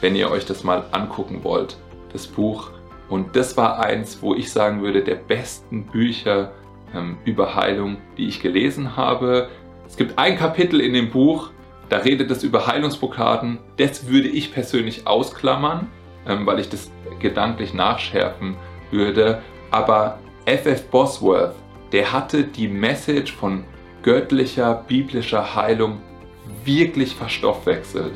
wenn 0.00 0.14
ihr 0.14 0.30
euch 0.30 0.46
das 0.46 0.64
mal 0.64 0.84
angucken 0.92 1.42
wollt, 1.42 1.76
das 2.12 2.26
Buch. 2.26 2.70
Und 3.08 3.36
das 3.36 3.56
war 3.56 3.80
eins, 3.80 4.22
wo 4.22 4.34
ich 4.34 4.52
sagen 4.52 4.82
würde, 4.82 5.02
der 5.02 5.16
besten 5.16 5.86
Bücher 5.86 6.52
ähm, 6.94 7.18
über 7.24 7.54
Heilung, 7.54 7.98
die 8.16 8.28
ich 8.28 8.40
gelesen 8.40 8.96
habe. 8.96 9.48
Es 9.86 9.96
gibt 9.96 10.18
ein 10.18 10.36
Kapitel 10.38 10.80
in 10.80 10.94
dem 10.94 11.10
Buch, 11.10 11.50
da 11.88 11.98
redet 11.98 12.30
es 12.30 12.42
über 12.42 12.66
Heilungsblockaden. 12.66 13.58
Das 13.76 14.08
würde 14.08 14.28
ich 14.28 14.52
persönlich 14.52 15.06
ausklammern, 15.06 15.88
ähm, 16.26 16.46
weil 16.46 16.58
ich 16.58 16.68
das 16.68 16.90
gedanklich 17.20 17.74
nachschärfen 17.74 18.56
würde. 18.90 19.42
Aber 19.70 20.18
F.F. 20.46 20.90
Bosworth, 20.90 21.54
der 21.92 22.12
hatte 22.12 22.44
die 22.44 22.68
Message 22.68 23.32
von 23.32 23.64
göttlicher, 24.02 24.84
biblischer 24.86 25.54
Heilung 25.54 26.00
wirklich 26.64 27.14
verstoffwechselt. 27.14 28.12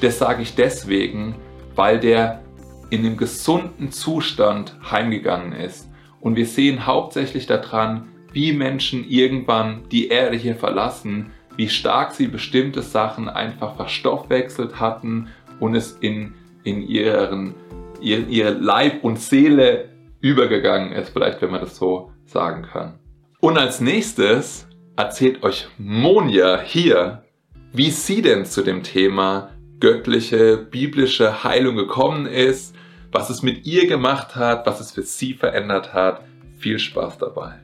Das 0.00 0.18
sage 0.18 0.42
ich 0.42 0.54
deswegen, 0.54 1.34
weil 1.74 2.00
der 2.00 2.42
in 2.90 3.00
einem 3.00 3.16
gesunden 3.16 3.92
Zustand 3.92 4.76
heimgegangen 4.90 5.52
ist. 5.52 5.88
Und 6.20 6.36
wir 6.36 6.46
sehen 6.46 6.86
hauptsächlich 6.86 7.46
daran, 7.46 8.08
wie 8.32 8.52
Menschen 8.52 9.08
irgendwann 9.08 9.88
die 9.90 10.08
Erde 10.08 10.36
hier 10.36 10.56
verlassen, 10.56 11.32
wie 11.56 11.68
stark 11.68 12.12
sie 12.12 12.26
bestimmte 12.26 12.82
Sachen 12.82 13.28
einfach 13.28 13.76
verstoffwechselt 13.76 14.80
hatten 14.80 15.28
und 15.58 15.74
es 15.74 15.92
in, 16.00 16.34
in 16.64 16.82
ihren, 16.82 17.54
ihr, 18.00 18.26
ihre 18.28 18.50
Leib 18.50 19.04
und 19.04 19.18
Seele 19.18 19.90
übergegangen 20.20 20.92
ist, 20.92 21.10
vielleicht 21.10 21.42
wenn 21.42 21.50
man 21.50 21.60
das 21.60 21.76
so 21.76 22.09
sagen 22.30 22.62
kann. 22.62 22.98
Und 23.40 23.58
als 23.58 23.80
nächstes 23.80 24.66
erzählt 24.96 25.42
euch 25.42 25.68
Monja 25.78 26.60
hier, 26.60 27.24
wie 27.72 27.90
sie 27.90 28.22
denn 28.22 28.44
zu 28.44 28.62
dem 28.62 28.82
Thema 28.82 29.50
göttliche, 29.80 30.56
biblische 30.58 31.42
Heilung 31.42 31.76
gekommen 31.76 32.26
ist, 32.26 32.74
was 33.12 33.30
es 33.30 33.42
mit 33.42 33.66
ihr 33.66 33.86
gemacht 33.86 34.36
hat, 34.36 34.66
was 34.66 34.80
es 34.80 34.92
für 34.92 35.02
sie 35.02 35.34
verändert 35.34 35.94
hat. 35.94 36.22
Viel 36.58 36.78
Spaß 36.78 37.18
dabei. 37.18 37.60